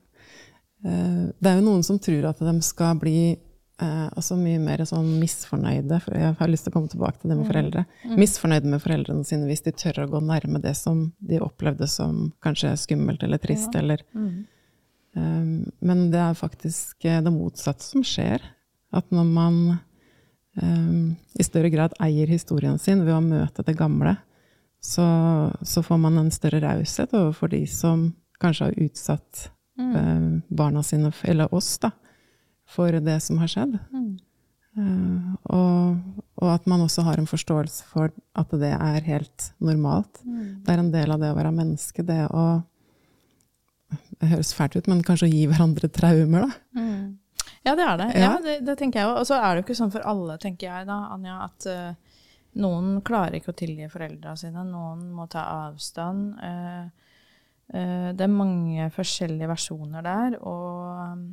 [0.83, 3.17] Uh, det er jo noen som tror at de skal bli
[3.81, 5.97] altså mye mer sånn misfornøyde.
[6.03, 7.85] For jeg har lyst til å komme tilbake til det med foreldre.
[8.19, 12.27] Misfornøyde med foreldrene sine hvis de tør å gå nærme det som de opplevde som
[12.45, 13.73] kanskje skummelt eller trist.
[13.79, 14.05] eller
[15.15, 18.43] Ehm, men det er faktisk eh, det motsatte som skjer.
[18.91, 19.59] At når man
[20.61, 24.17] ehm, i større grad eier historien sin ved å møte det gamle,
[24.81, 25.05] så,
[25.61, 28.09] så får man en større raushet overfor de som
[28.41, 29.91] kanskje har utsatt mm.
[29.95, 30.23] Eh,
[30.57, 31.91] barna sine, eller oss, da,
[32.71, 33.77] for det som har skjedd.
[33.91, 34.11] Mm.
[34.71, 40.21] Uh, og, og, at man også har en forståelse for at det er helt normalt.
[40.23, 40.61] Mm.
[40.63, 42.45] Det er en del av det å være menneske, det å
[43.91, 46.79] det høres fælt ut, men kanskje å gi hverandre traumer, da.
[46.79, 47.17] Mm.
[47.65, 48.07] Ja, det er det.
[48.15, 48.21] Ja.
[48.21, 49.19] ja det, det, tenker jeg òg.
[49.19, 52.21] Og så er det jo ikke sånn for alle, tenker jeg da, Anja, at uh,
[52.61, 54.63] noen klarer ikke å tilgi foreldra sine.
[54.69, 56.39] Noen må ta avstand.
[56.39, 56.87] Uh,
[57.71, 60.39] det er mange forskjellige versjoner der.
[60.39, 61.27] Og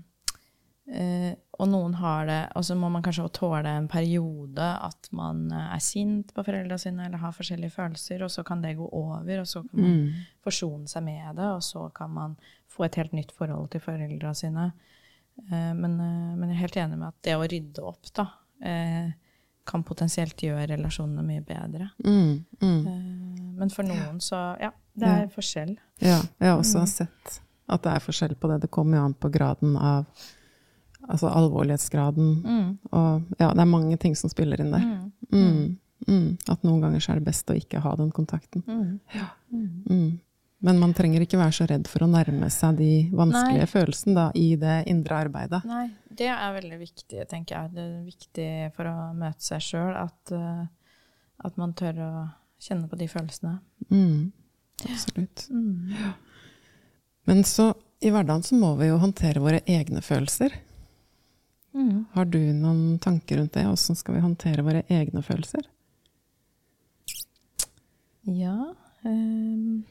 [0.88, 5.42] Uh, og noen har det, og så må man kanskje tåle en periode at man
[5.52, 8.86] uh, er sint på foreldrene sine eller har forskjellige følelser, og så kan det gå
[8.86, 10.22] over, og så kan man mm.
[10.46, 12.36] forsone seg med det, og så kan man
[12.72, 14.70] få et helt nytt forhold til foreldrene sine.
[15.50, 18.30] Uh, men, men, jeg er helt enig med at det å rydde opp, da,
[19.68, 21.90] kan potensielt gjøre relasjonene mye bedre.
[22.00, 22.32] Mm.
[22.64, 23.52] Mm.
[23.60, 25.28] men for noen så Ja, det er ja.
[25.36, 25.76] forskjell.
[26.00, 26.90] Ja, jeg har også mm.
[26.90, 28.62] sett at det er forskjell på det.
[28.64, 30.08] Det kommer jo an på graden av
[31.08, 32.32] Altså alvorlighetsgraden.
[32.44, 32.70] Mm.
[32.92, 34.84] Og ja, det er mange ting som spiller inn der.
[34.84, 35.12] Mm.
[35.32, 35.76] mm.
[36.08, 36.36] Mm.
[36.48, 38.62] At noen ganger så er det best å ikke ha den kontakten.
[38.68, 38.98] Mm.
[39.12, 39.26] Ja.
[40.58, 43.70] Men man trenger ikke være så redd for å nærme seg de vanskelige Nei.
[43.70, 45.60] følelsene da, i det indre arbeidet.
[45.68, 45.84] Nei,
[46.18, 47.74] det er veldig viktig, tenker jeg.
[47.76, 50.64] Det er viktig for å møte seg sjøl at, uh,
[51.46, 52.12] at, man tør å
[52.62, 53.58] kjenne på de følelsene.
[53.92, 54.32] Mm,
[54.88, 55.46] absolutt.
[55.54, 55.92] Mm.
[55.94, 56.14] Ja.
[57.30, 57.70] Men så
[58.02, 60.54] i hverdagen så må vi jo håndtere våre egne følelser.
[61.78, 62.04] Mm.
[62.12, 63.68] Har du noen tanker rundt det?
[63.68, 65.62] Åssen skal vi håndtere våre egne følelser?
[68.26, 69.84] Ja um,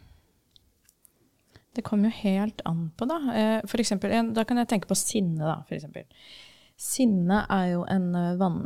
[1.74, 3.22] Det kommer jo helt an på, da.
[3.24, 6.06] Uh, for eksempel, da kan jeg tenke på sinne, da, for eksempel.
[6.78, 8.58] Sinne er jo en eh, van,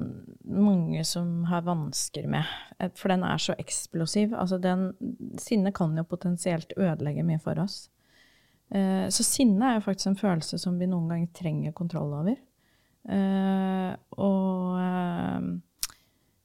[0.44, 2.50] mange som har vansker med,
[2.84, 4.34] eh, for den er så eksplosiv.
[4.36, 4.90] Altså den,
[5.40, 7.86] sinne kan jo potensielt ødelegge mye for oss.
[8.72, 12.36] Så sinne er jo faktisk en følelse som vi noen ganger trenger kontroll over.
[13.10, 14.78] Uh, og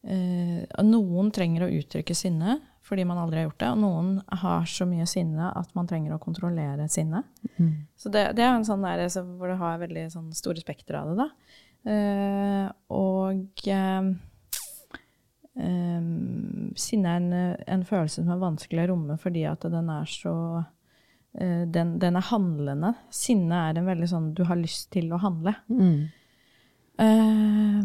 [0.09, 3.69] uh, noen trenger å uttrykke sinne fordi man aldri har gjort det.
[3.75, 4.11] Og noen
[4.43, 7.25] har så mye sinne at man trenger å kontrollere sinne.
[7.57, 7.73] Mm.
[7.99, 11.01] Så det, det, er en sånn der, så, hvor du har veldig sånn store spekter
[11.01, 11.25] av det.
[11.25, 11.29] da.
[11.87, 13.43] Uh, og
[16.77, 17.33] sinne er en,
[17.65, 20.35] en, følelse som er vanskelig å romme fordi at den er så
[21.33, 22.93] den, den, er handlende.
[23.13, 25.55] Sinne er en veldig sånn du har lyst til å handle.
[25.73, 26.07] Mm.
[26.97, 27.82] Uh,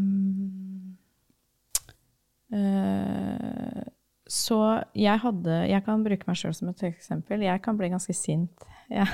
[2.55, 3.82] uh,
[4.32, 4.59] så
[4.95, 7.43] jeg hadde Jeg kan bruke meg sjøl som et eksempel.
[7.43, 8.64] Jeg kan bli ganske sint.
[8.91, 9.07] Ja.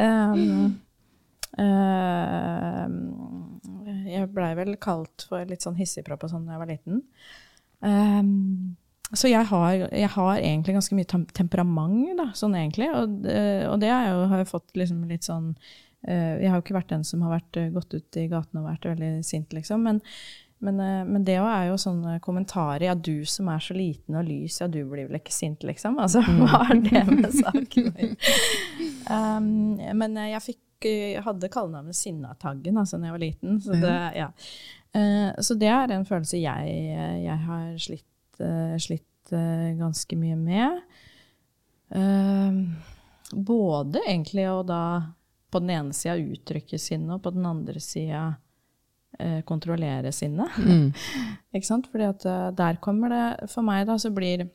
[0.00, 0.74] um,
[1.62, 2.86] uh,
[4.06, 7.00] jeg blei vel kalt for litt sånn hissigpropp og sånn da jeg var liten.
[7.86, 8.76] Um,
[9.14, 12.88] så jeg har, jeg har, egentlig ganske mye temperament, da, sånn egentlig.
[12.90, 13.20] Og,
[13.70, 16.76] og det har jeg jo, har fått liksom litt sånn Eh, jeg har jo ikke
[16.76, 19.82] vært den som har vært, eh, gått ut i gaten og vært veldig sint, liksom.
[19.82, 20.00] Men,
[20.62, 22.84] men, eh, men det er jo sånne kommentarer.
[22.86, 25.98] Ja, du som er så liten og lys, ja, du blir vel ikke sint, liksom?
[26.04, 28.14] Altså, hva er det med saken?
[29.06, 29.48] Um,
[29.98, 30.62] men jeg fikk
[31.24, 33.60] hadde kallenavnet Sinnataggen altså da jeg var liten.
[33.64, 34.28] Så det, ja.
[34.94, 36.78] uh, så det er en følelse jeg,
[37.24, 40.82] jeg har slitt, uh, slitt uh, ganske mye med.
[41.90, 42.52] Eh,
[43.32, 44.82] både egentlig å da
[45.50, 48.22] på den ene sida uttrykke sinne, og på den andre sida
[49.18, 50.56] eh, kontrollere sinnet.
[50.58, 50.92] Mm.
[51.56, 51.90] Ikke sant?
[51.92, 54.48] Fordi at eh, der kommer det For meg, da, så blir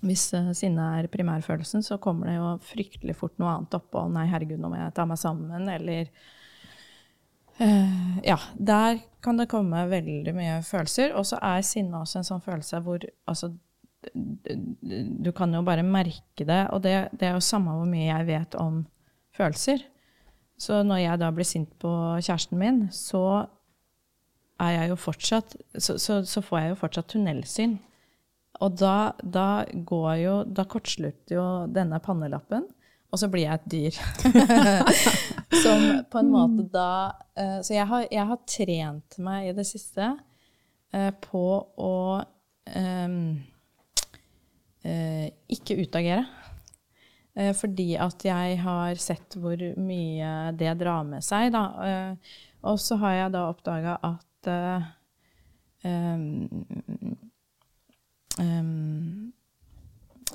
[0.00, 4.06] Hvis sinnet sinne er primærfølelsen, så kommer det jo fryktelig fort noe annet oppå.
[4.12, 6.12] Nei, herregud, nå må jeg ta meg sammen, eller
[7.58, 8.38] eh, Ja.
[8.56, 11.16] Der kan det komme veldig mye følelser.
[11.16, 13.52] Og så er sinne også en sånn følelse hvor altså
[14.00, 18.28] du kan jo bare merke det, og det, det er jo samme hvor mye jeg
[18.30, 18.78] vet om
[19.36, 19.82] følelser.
[20.60, 21.90] Så når jeg da blir sint på
[22.20, 23.46] kjæresten min, så
[24.60, 27.78] er jeg jo fortsatt Så, så, så får jeg jo fortsatt tunnelsyn.
[28.60, 32.66] Og da, da går jo Da kortslutter jo denne pannelappen,
[33.10, 33.94] og så blir jeg et dyr.
[35.64, 36.90] Som på en måte da
[37.34, 40.12] eh, Så jeg har, jeg har trent meg i det siste
[40.92, 41.44] eh, på
[41.80, 41.94] å
[42.70, 43.16] eh,
[45.56, 46.24] ikke utagere.
[47.38, 51.64] Eh, fordi at jeg har sett hvor mye det drar med seg, da.
[51.86, 54.48] Eh, og så har jeg da oppdaga at
[55.86, 56.64] um,
[58.36, 59.32] um,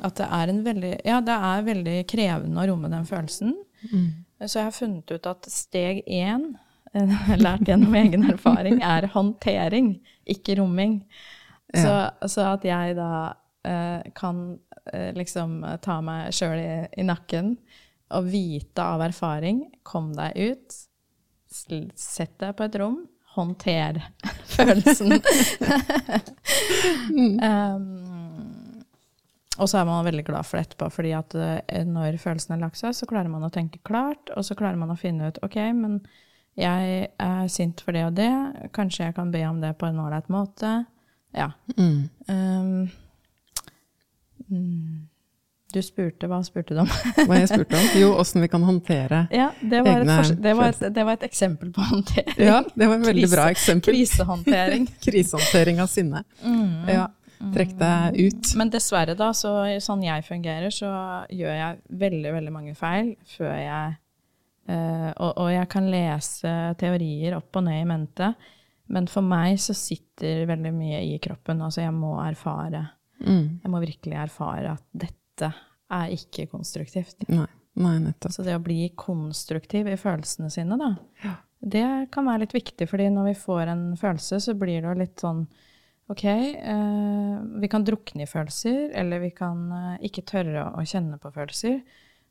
[0.01, 3.53] At det er en veldig Ja, det er veldig krevende å romme den følelsen.
[3.91, 4.07] Mm.
[4.41, 6.55] Så jeg har funnet ut at steg én,
[7.45, 11.01] lært gjennom egen erfaring, er håndtering, ikke romming.
[11.75, 12.27] Så, Ja.
[12.29, 13.11] så at jeg da
[14.17, 14.59] kan
[15.15, 17.55] liksom ta meg sjøl i, i nakken
[18.13, 20.77] og vite av erfaring Kom deg ut.
[21.49, 22.99] Sett deg på et rom.
[23.35, 23.99] Håndter
[24.55, 25.17] følelsen.
[27.11, 27.87] um,
[29.59, 32.61] og så er man veldig glad for det etterpå, fordi at eh, når følelsen har
[32.63, 35.41] lagt seg, så klarer man å tenke klart, og så klarer man å finne ut
[35.43, 35.99] ok, men
[36.55, 38.31] jeg er sint for det og det,
[38.75, 40.77] kanskje jeg kan be om det på en ålreit måte.
[41.35, 41.49] Ja.
[41.75, 42.07] Mm.
[42.31, 42.85] Um,
[44.51, 45.07] mm,
[45.75, 46.91] du spurte, hva spurte du om?
[47.27, 47.87] Hva jeg spurte om?
[47.99, 51.03] Jo, åssen vi kan håndtere ja, det var, et, Egne fors- det, var et, det
[51.07, 52.37] var et eksempel på håndtering.
[52.39, 53.93] Ja, det var et veldig bra eksempel.
[53.97, 54.87] Krisehåndtering.
[55.05, 56.23] Krisehåndtering av sinne.
[56.45, 56.89] Mm.
[56.93, 57.09] Ja.
[57.51, 58.53] Trekk deg ut.
[58.55, 59.51] Men dessverre, da, så
[59.83, 60.87] sånn jeg fungerer, så
[61.33, 63.97] gjør jeg veldig, veldig mange feil før jeg
[64.71, 68.31] øh, og, og jeg kan lese teorier opp og ned i mente,
[68.95, 71.59] men for meg så sitter veldig mye i kroppen.
[71.65, 72.85] Altså, jeg må erfare.
[73.21, 73.61] Mm.
[73.63, 75.51] Jeg må virkelig erfare at dette
[75.95, 77.27] er ikke konstruktivt.
[77.29, 77.47] Nei,
[77.79, 78.33] nei, nettopp.
[78.33, 80.91] Så det å bli konstruktiv i følelsene sine, da,
[81.65, 85.23] det kan være litt viktig, fordi når vi får en følelse, så blir det litt
[85.23, 85.45] sånn
[86.05, 91.17] Ok, eh, vi kan drukne i følelser, eller vi kan eh, ikke tørre å kjenne
[91.17, 91.79] på følelser.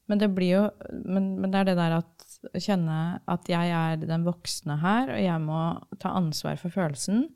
[0.07, 0.61] Men det blir jo
[0.93, 2.99] men, men det er det der at kjenne
[3.31, 5.63] at jeg er den voksne her, og jeg må
[5.99, 7.27] ta ansvar for følelsen.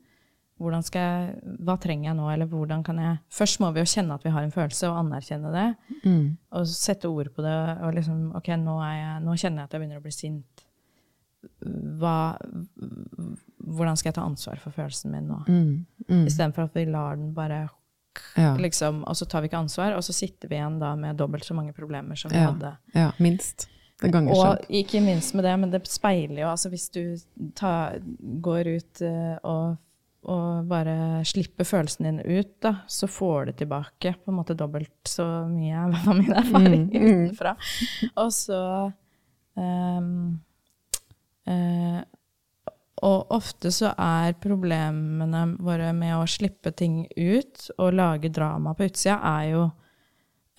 [0.59, 3.85] Hvordan skal jeg, hva trenger jeg nå, eller hvordan kan jeg Først må vi jo
[3.87, 5.67] kjenne at vi har en følelse, og anerkjenne det.
[6.03, 6.25] Mm.
[6.51, 9.73] Og sette ord på det, og liksom Ok, nå, er jeg, nå kjenner jeg at
[9.77, 10.65] jeg begynner å bli sint.
[11.99, 12.35] Hva,
[13.63, 15.39] hvordan skal jeg ta ansvar for følelsen min nå?
[15.47, 15.73] Mm.
[16.09, 16.23] Mm.
[16.27, 17.69] Istedenfor at vi lar den bare
[18.35, 18.55] Ja.
[18.57, 21.45] liksom, Og så tar vi ikke ansvar, og så sitter vi igjen da med dobbelt
[21.45, 22.51] så mange problemer som vi Ja.
[22.51, 22.77] hadde.
[22.93, 23.69] ja, minst.
[24.01, 27.17] Og ikke minst med det, men det speiler jo altså Hvis du
[27.55, 27.99] tar,
[28.41, 29.77] går ut eh, og,
[30.27, 35.07] og bare slippe følelsen din ut, da, så får du tilbake på en måte dobbelt
[35.07, 37.23] så mye av min erfaring Mm, mm.
[37.29, 37.55] utenfra.
[38.19, 38.61] Og så
[39.55, 40.39] um,
[41.47, 42.01] uh,
[42.99, 48.89] Og ofte så er problemene våre med å slippe ting ut og lage drama på
[48.89, 49.69] utsida, er jo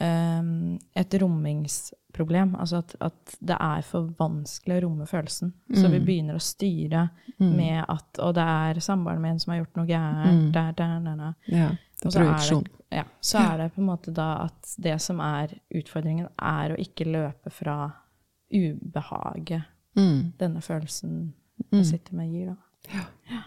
[0.01, 2.55] et rommingsproblem.
[2.59, 5.53] Altså at, at det er for vanskelig å romme følelsen.
[5.75, 6.07] Så vi Mm.
[6.07, 7.09] begynner å styre
[7.41, 7.57] Mm.
[7.57, 10.47] med at Og det er samboeren min som har gjort noe gærent.
[10.47, 10.53] Mm.
[10.53, 11.35] Der, der, der, der.
[11.47, 11.69] Ja,
[12.03, 12.67] det er projeksjon.
[12.93, 16.79] Ja, så er det på en måte da at det som er utfordringen, er å
[16.79, 17.93] ikke løpe fra
[18.53, 19.63] ubehaget
[19.97, 20.33] Mm.
[20.39, 21.33] denne følelsen
[21.73, 21.85] Mm.
[21.85, 22.57] sitter med gir, da.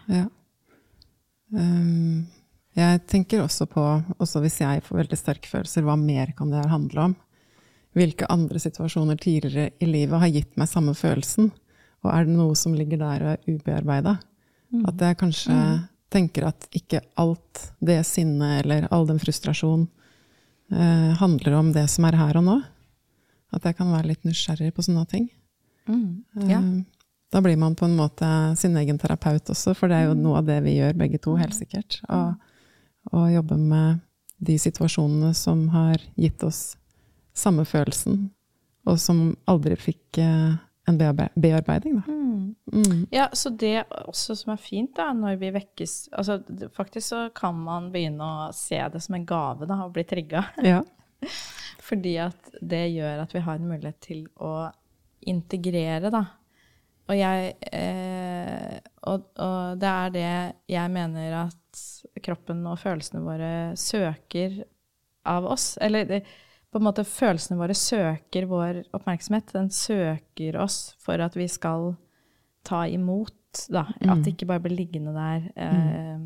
[0.08, 0.26] Ja.
[1.52, 2.26] Um,
[2.74, 3.82] jeg tenker også på,
[4.18, 7.16] også hvis jeg får veldig sterke følelser, hva mer kan det her handle om?
[7.94, 11.52] Hvilke andre situasjoner tidligere i livet har gitt meg samme følelsen?
[12.04, 14.16] Og er det noe som ligger der og er ubearbeida?
[14.88, 15.54] At jeg kanskje
[16.10, 19.86] tenker at ikke alt det sinnet eller all den frustrasjonen
[20.72, 22.56] eh, handler om det som er her og nå.
[23.54, 25.28] At jeg kan være litt nysgjerrig på sånne ting.
[26.50, 26.58] Ja.
[26.58, 26.82] Eh,
[27.34, 30.38] Da blir man på en måte sin egen terapeut også, for det er jo noe
[30.38, 31.96] av det vi gjør begge to, helt sikkert.
[32.06, 32.34] Å
[33.12, 34.02] å jobbe med
[34.44, 36.76] de situasjonene som har gitt oss
[37.34, 38.28] samme følelsen,
[38.86, 40.54] og som aldri fikk eh,
[40.86, 42.04] en bearbeiding, da.
[42.06, 42.54] Mm.
[42.72, 43.06] Mm.
[43.10, 46.38] Ja, så det også som er fint, da, når vi vekkes altså,
[46.76, 50.46] Faktisk så kan man begynne å se det som en gave, da, å bli trigga.
[50.64, 50.82] Ja.
[51.88, 54.54] Fordi at det gjør at vi har en mulighet til å
[55.30, 56.24] integrere, da.
[57.04, 58.23] Og jeg eh,
[59.04, 60.30] og, og, det er det
[60.70, 61.82] jeg mener at
[62.24, 64.62] kroppen og følelsene våre søker
[65.28, 65.74] av oss.
[65.82, 66.22] Eller det,
[66.74, 69.52] på en måte følelsene våre søker vår oppmerksomhet.
[69.54, 71.92] Den søker oss for at vi skal
[72.66, 73.86] ta imot, da.
[74.00, 74.10] Mm.
[74.10, 76.24] At det ikke bare blir liggende der eh, mm.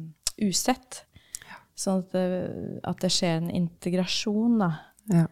[0.49, 1.03] usett.
[1.79, 2.25] Sånn at det,
[2.89, 4.71] at det, skjer en integrasjon, da.
[5.13, 5.27] Ja.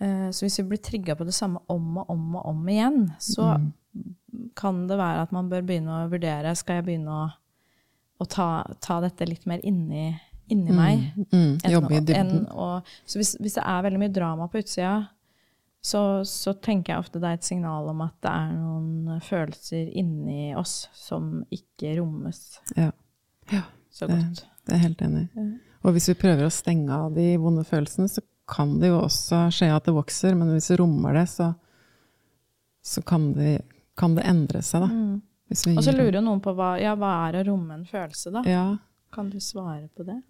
[0.00, 3.02] Eh, så hvis vi blir trigga på det samme om og om og om igjen,
[3.22, 3.68] så mm.
[4.58, 7.24] Kan det være at man bør begynne å vurdere Skal jeg begynne å,
[8.20, 8.48] å ta,
[8.84, 10.10] ta, dette litt mer inni,
[10.52, 10.78] inni mm.
[10.78, 11.04] meg?
[11.32, 11.52] Mm.
[11.74, 12.46] Jobbe i dybden.
[13.04, 14.96] så hvis, hvis, det er veldig mye drama på utsida,
[15.84, 19.90] så, så, tenker jeg ofte det er et signal om at det er noen følelser
[19.92, 22.40] inni oss som ikke rommes
[22.72, 22.88] ja.
[23.52, 24.40] Ja, så godt.
[24.40, 25.26] Det, det er helt enig.
[25.84, 29.46] Og hvis vi prøver å stenge av de vonde følelsene, så kan det jo også
[29.54, 31.50] skje at det vokser, men hvis vi rommer det, så,
[32.84, 33.58] så kan, det,
[33.98, 34.90] kan, det, endre seg, da.
[34.90, 35.22] Mm.
[35.76, 38.42] Og så lurer noen på hva, ja, hva er å romme en følelse, da?
[38.48, 38.64] Ja.
[39.14, 40.20] Kan du svare på det?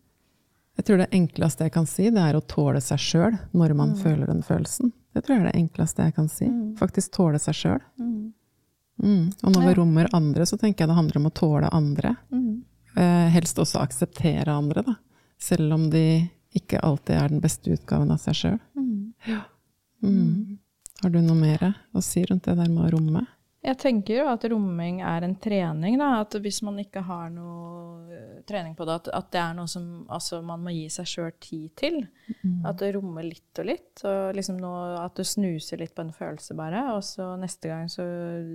[0.77, 3.95] Jeg tror det enkleste jeg kan si, det er å tåle seg sjøl når man
[3.95, 3.99] mm.
[4.03, 4.91] føler den følelsen.
[5.15, 6.49] Det tror jeg er det enkleste jeg kan si.
[6.51, 6.73] Mm.
[6.81, 7.83] Faktisk tåle seg sjøl.
[8.03, 8.33] Mm.
[9.03, 9.25] mm.
[9.45, 12.17] Og når vi rommer andre, så tenker jeg det handler om å tåle andre.
[12.35, 12.65] Mm.
[12.99, 14.97] Eh, helst også akseptere andre, da.
[15.41, 16.05] Selv om de
[16.55, 18.59] ikke alltid er den beste utgaven av seg sjøl.
[18.75, 19.15] Mm.
[19.31, 19.41] Ja.
[20.03, 20.59] Mm.
[21.03, 23.25] Har du noe mer å si rundt det der med å romme?
[23.65, 25.97] Jeg tenker jo at romming er en trening.
[25.97, 26.11] Da.
[26.21, 29.71] At hvis man ikke har noe eh, trening på det, at, at det er noe
[29.71, 31.97] som altså, man må gi seg sjøl tid til.
[32.43, 32.59] Mm.
[32.69, 34.05] At det rommer litt og litt.
[34.05, 36.85] Og liksom noe, at du snuser litt på en følelse, bare.
[36.93, 38.05] Og så neste gang så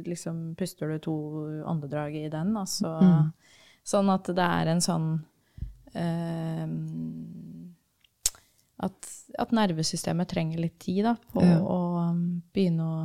[0.06, 1.18] liksom puster du to
[1.66, 2.54] åndedrag i den.
[2.62, 3.34] Altså, mm.
[3.90, 5.10] Sånn at det er en sånn
[5.98, 6.68] eh,
[8.80, 9.10] at,
[9.42, 11.58] at, nervesystemet trenger litt tid da, på ja.
[11.60, 11.80] å
[12.12, 12.22] um,
[12.54, 13.00] begynne å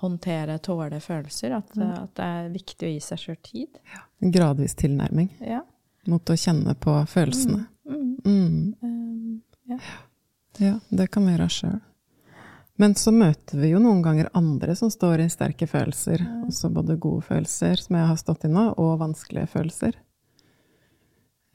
[0.00, 1.56] håndtere, tåle følelser.
[1.58, 1.90] At, mm.
[1.90, 3.82] at, det er viktig å gi seg sjøl tid.
[3.92, 4.02] Ja.
[4.24, 5.62] En gradvis tilnærming ja.
[6.10, 7.66] mot å kjenne på følelsene.
[7.88, 8.08] Mm.
[8.24, 8.74] Mm.
[8.82, 9.40] Um,
[9.70, 9.78] ja.
[10.58, 10.74] ja.
[10.88, 11.78] det kan vi gjøre sjøl.
[12.80, 16.22] Men så møter vi jo noen ganger andre som står i sterke følelser.
[16.46, 19.98] Også både gode følelser, som jeg har stått i nå, og vanskelige følelser.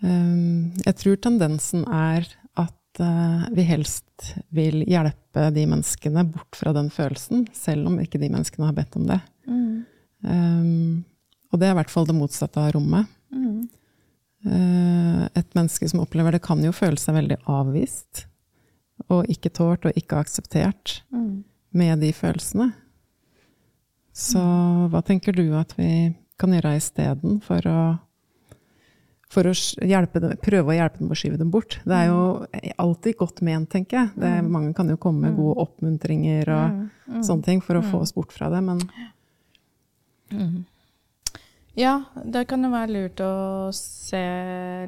[0.04, 2.28] Um, jeg tror tendensen er
[3.00, 8.70] vi helst vil hjelpe de menneskene bort fra den følelsen, selv om ikke de menneskene
[8.70, 9.20] har bedt om det.
[9.50, 9.84] Mm.
[10.26, 11.04] Um,
[11.52, 13.12] og det er i hvert fall det motsatte av rommet.
[13.34, 13.66] Mm.
[14.46, 18.26] Uh, et menneske som opplever det, kan jo føle seg veldig avvist.
[19.12, 21.44] Og ikke tålt og ikke akseptert mm.
[21.76, 22.72] med de følelsene.
[24.16, 24.42] Så
[24.92, 27.80] hva tenker du at vi kan gjøre isteden for å
[29.32, 31.80] for å dem, prøve å hjelpe dem å skyve dem bort.
[31.84, 32.46] Det er jo
[32.82, 34.14] alltid godt ment, tenker jeg.
[34.16, 34.52] Det, mm.
[34.54, 35.64] mange kan jo komme med gode mm.
[35.66, 36.86] oppmuntringer og mm.
[37.18, 37.26] mm.
[37.26, 38.82] sånne ting for å få oss bort fra det, men
[40.32, 40.64] mm.
[41.76, 43.34] Ja, det kan jo være lurt å
[43.76, 44.24] se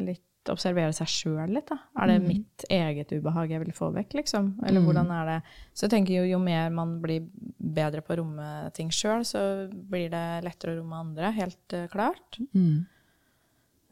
[0.04, 1.76] litt Observere seg sjøl litt, da.
[2.00, 4.54] Er det mitt eget ubehag jeg vil få vekk, liksom?
[4.64, 5.38] Eller hvordan er det
[5.74, 7.26] Så jeg tenker jo, jo mer man blir
[7.58, 8.46] bedre på å romme
[8.78, 12.40] ting sjøl, så blir det lettere å romme andre, helt uh, klart.
[12.56, 12.86] Mm.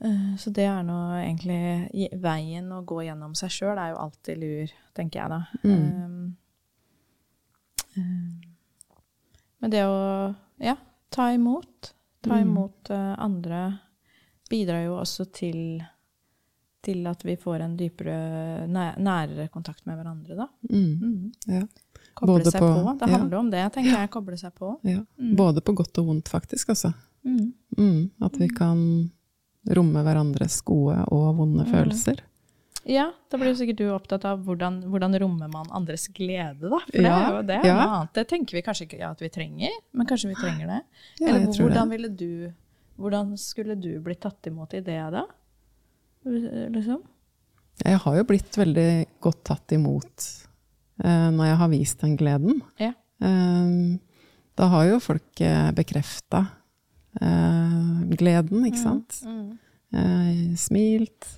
[0.06, 4.42] Eh, så det er nå egentlig Veien å gå gjennom seg sjøl er jo alltid
[4.42, 5.42] lur, tenker jeg da.
[5.66, 5.86] Mm.
[7.96, 8.36] Um,
[9.64, 9.98] men det å
[10.62, 10.76] ja,
[11.10, 12.42] ta imot, ta mm.
[12.44, 13.16] imot mm.
[13.24, 13.62] andre,
[14.52, 15.82] bidrar jo også til,
[16.86, 18.18] til at vi får en dypere,
[18.68, 20.48] nærere kontakt med hverandre, da.
[20.70, 20.94] Mm.
[21.02, 21.32] mm.
[21.56, 21.64] Ja.
[22.16, 22.94] Koble Både seg på, på.
[23.00, 24.10] Det handler jo om det, tenker jeg.
[24.14, 24.70] Koble seg på.
[24.88, 25.02] Ja.
[25.20, 25.34] Mm.
[25.36, 26.94] Både på godt og vondt, faktisk, altså.
[27.26, 28.12] Mm.
[28.24, 28.78] At vi kan
[29.78, 31.72] romme hverandres gode og vonde mm.
[31.72, 32.24] følelser.
[32.86, 36.80] Ja, da blir sikkert du opptatt av hvordan, hvordan rommer man andres glede, da.
[36.92, 37.88] For ja, det er jo det, ja.
[38.14, 40.78] Det tenker vi kanskje ikke at vi trenger, men kanskje vi trenger det.
[41.18, 42.30] Ja, Eller hvordan ville du
[42.96, 45.26] Hvordan skulle du blitt tatt imot i det, da?
[46.24, 47.02] Liksom?
[47.84, 48.90] Jeg har jo blitt veldig
[49.20, 50.28] godt tatt imot
[51.04, 52.62] uh, når jeg har vist den gleden.
[52.80, 52.94] Ja.
[53.20, 54.00] Eh,
[54.56, 56.46] da har jo folk eh, bekrefta
[57.16, 59.20] gleden, ikke mm, sant?
[59.26, 59.52] Mm,
[59.96, 61.30] uh, smilt.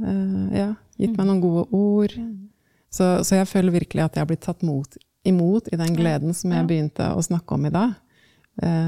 [0.00, 2.16] Uh, ja, gitt meg noen gode ord.
[2.18, 2.48] Mm.
[2.90, 6.34] Så, så, jeg føler virkelig at jeg har blitt tatt mot, imot i den gleden
[6.36, 7.96] som jeg begynte å snakke om i dag.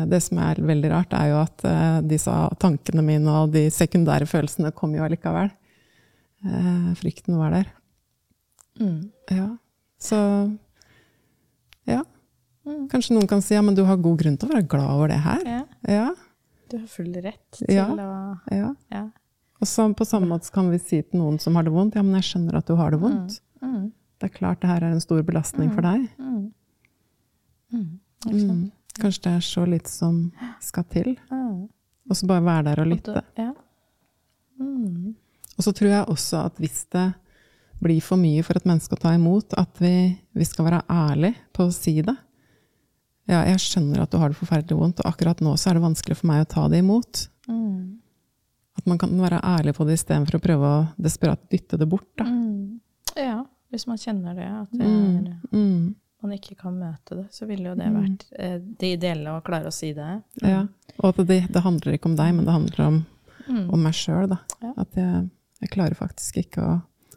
[0.09, 1.65] Det som er veldig rart, er jo at
[2.09, 5.51] disse tankene mine og de sekundære følelsene kom jo allikevel.
[6.97, 7.69] Frykten var der.
[8.81, 9.11] Mm.
[9.29, 9.51] Ja.
[10.01, 10.17] Så
[11.85, 12.01] ja.
[12.69, 12.75] Mm.
[12.83, 12.89] Mm.
[12.93, 15.09] Kanskje noen kan si ja, men du har god grunn til å være glad over
[15.13, 15.45] det her.
[15.49, 15.63] Ja.
[15.89, 16.09] Ja,
[16.69, 17.87] Du har full rett til Ja.
[17.89, 18.75] å ja.
[18.93, 19.05] ja.
[19.61, 22.03] Og så på samme måte kan vi si til noen som har det vondt, ja,
[22.05, 23.41] men jeg skjønner at du har det vondt.
[23.63, 23.89] Mm.
[24.21, 26.05] Det er klart det her er en stor belastning for deg.
[26.19, 26.53] Mm.
[27.73, 27.89] Mm.
[28.29, 28.61] Mm.
[28.99, 30.21] Kanskje det er så litt som
[30.61, 31.17] skal til.
[31.31, 31.69] Mm.
[32.11, 33.23] Og så bare være der og lytte.
[33.39, 33.53] Ja.
[34.61, 35.15] Mm.
[35.59, 37.09] Og så tror jeg også at hvis det
[37.83, 39.93] blir for mye for et menneske å ta imot, at vi,
[40.35, 42.15] vi skal være ærlige på å si det.
[43.29, 45.85] Ja, jeg skjønner at du har det forferdelig vondt, og akkurat nå så er det
[45.85, 47.27] vanskelig for meg å ta det imot.
[47.49, 47.99] Mm.
[48.79, 52.07] At man kan være ærlig på det istedenfor å prøve å desperat dytte det bort.
[52.17, 52.25] Da.
[52.25, 52.79] Mm.
[53.19, 53.41] Ja,
[53.75, 57.47] hvis man kjenner det, at det Mm, er, mm, man ikke kan møte det, så
[57.47, 60.23] ville jo det vært eh, det ideelle å klare å si det.
[60.43, 60.65] ja.
[60.99, 63.07] Og at det, det handler ikke om deg, men det handler om,
[63.49, 63.71] Mm.
[63.73, 64.35] om meg sjøl.
[64.63, 64.73] Ja.
[64.77, 65.29] At jeg,
[65.63, 66.73] jeg klarer faktisk ikke å,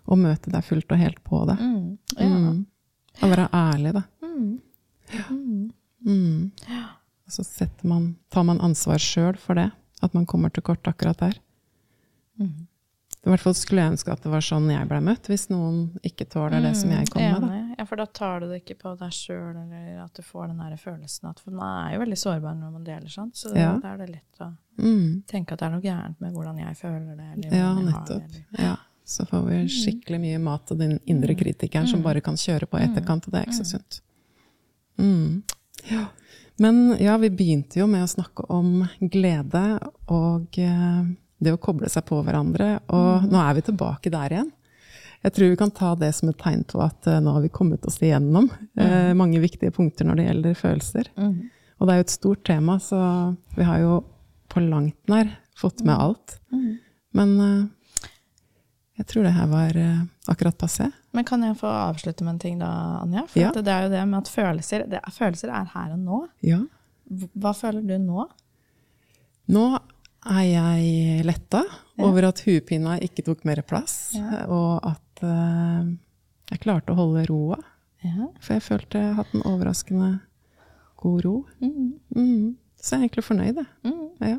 [0.07, 1.57] å møte deg fullt og helt på det.
[1.59, 1.97] Mm.
[2.17, 2.27] Ja.
[2.27, 2.65] Mm.
[3.21, 4.03] Å være ærlig, da.
[4.23, 5.71] Mm.
[6.05, 6.51] Mm.
[6.67, 6.83] Mm.
[7.27, 9.69] Og så man, tar man ansvar sjøl for det.
[10.01, 11.35] At man kommer til kort akkurat der.
[12.39, 12.67] Mm.
[13.21, 15.91] I hvert fall skulle jeg ønske at det var sånn jeg ble møtt, hvis noen
[16.01, 17.43] ikke tåler det som jeg kom med.
[17.45, 17.59] Da.
[17.77, 20.57] Ja, for da tar du det ikke på deg sjøl, eller at du får den
[20.57, 23.75] der følelsen at For man er jo veldig sårbar når man deler sånt, så Ja.
[23.77, 25.21] da er det lett å Mm.
[25.27, 27.93] tenke at det er noe gærent med hvordan jeg føler det, eller Ja, nettopp.
[27.93, 28.45] har det.
[28.53, 28.65] Eller.
[28.65, 28.75] Ja.
[29.05, 32.79] Så får vi skikkelig mye mat av den indre kritikeren som bare kan kjøre på
[32.79, 34.01] etterkant, og det er ikke så sunt.
[34.97, 35.43] Mm.
[35.89, 36.05] Ja.
[36.61, 39.63] Men ja, vi begynte jo med å snakke om glede
[40.13, 41.03] og eh,
[41.41, 44.51] det å koble seg på hverandre, og nå er vi tilbake der igjen.
[45.21, 47.53] Jeg tror vi kan ta det som et tegn på at eh, nå har vi
[47.53, 51.11] kommet oss igjennom eh, mange viktige punkter når det gjelder følelser.
[51.17, 51.35] Mm.
[51.77, 53.01] Og det er jo et stort tema, så
[53.57, 53.99] vi har jo
[54.51, 56.37] på langt nær fått med alt.
[56.53, 56.71] Mm.
[57.17, 58.09] Men eh,
[59.01, 60.91] jeg tror det her var eh, akkurat passé.
[61.13, 62.69] Men kan jeg få avslutte med en ting da,
[63.01, 63.25] Anja?
[63.27, 63.51] For Ja.
[63.51, 66.19] det er jo det med at følelser, det er, følelser er her og nå.
[66.41, 66.59] Ja.
[67.35, 68.27] Hva føler du nå?
[69.51, 69.65] Nå
[70.31, 71.63] er jeg letta
[71.97, 72.05] Ja.
[72.05, 74.15] over at huepina ikke tok mer plass,
[74.47, 75.83] og at uh,
[76.51, 77.57] jeg klarte å holde roa.
[78.03, 78.27] Ja.
[78.39, 80.11] For jeg følte jeg har hatt en overraskende
[81.01, 81.35] god ro.
[81.61, 81.99] Mm.
[82.15, 82.55] Mm.
[82.81, 83.67] Så jeg er egentlig fornøyd, jeg.
[83.83, 84.07] Mm.
[84.21, 84.37] Ja.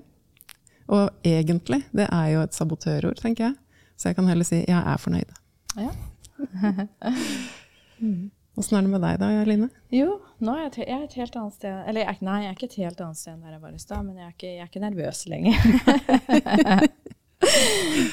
[0.88, 3.54] Og egentlig, det er jo et sabotørord, tenker jeg.
[3.96, 5.30] Så jeg kan heller si jeg er fornøyd.
[5.76, 5.90] Ja.
[8.52, 9.68] Åssen er det med deg da, Line?
[9.94, 12.68] Jo, nå er jeg, er et helt annet sted Eller jeg, nei, jeg er ikke
[12.68, 14.60] et helt annet sted enn der jeg var i stad, men jeg er, ikke, jeg
[14.60, 15.56] er ikke nervøs lenger.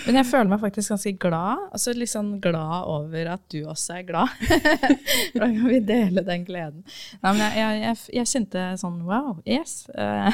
[0.06, 1.58] men jeg føler meg faktisk ganske glad.
[1.76, 4.30] Altså litt sånn glad over at du også er glad.
[5.36, 6.82] da kan vi dele den gleden.
[7.20, 7.52] Nei, men jeg,
[7.84, 9.74] jeg, jeg, kjente sånn wow, yes.
[9.92, 10.32] Eh,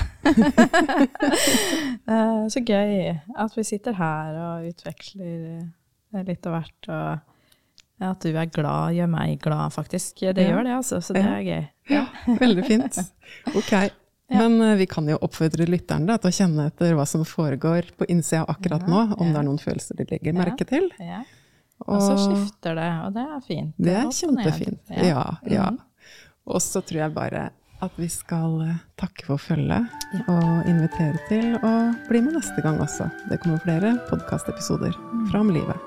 [2.53, 5.65] så gøy at vi sitter her og utveksler
[6.29, 6.83] litt av hvert.
[6.93, 7.33] og
[8.03, 10.19] At du er glad, gjør meg glad, faktisk.
[10.19, 10.49] Det Ja.
[10.51, 10.97] gjør det, altså.
[11.01, 11.35] Så det Ja.
[11.37, 11.67] er gøy.
[11.89, 12.05] Ja,
[12.41, 12.97] veldig fint.
[13.55, 13.71] Ok.
[14.29, 17.91] Men uh, vi kan jo oppfordre lytteren da, til å kjenne etter hva som foregår
[17.95, 20.89] på innsida akkurat nå, om det er noen følelser de legger merke til.
[20.99, 21.21] Ja.
[21.85, 23.73] Og så skifter det, og det er fint.
[23.77, 24.79] det er kjempefint.
[24.89, 25.69] Ja, ja.
[25.71, 25.79] Mhm.
[26.47, 27.49] Og så tror jeg bare
[27.81, 29.85] at vi skal eh, takke for følget,
[30.27, 31.73] og invitere til å
[32.09, 33.11] bli med neste gang også.
[33.29, 34.95] Det kommer flere podkastepisoder
[35.29, 35.77] fra om livet.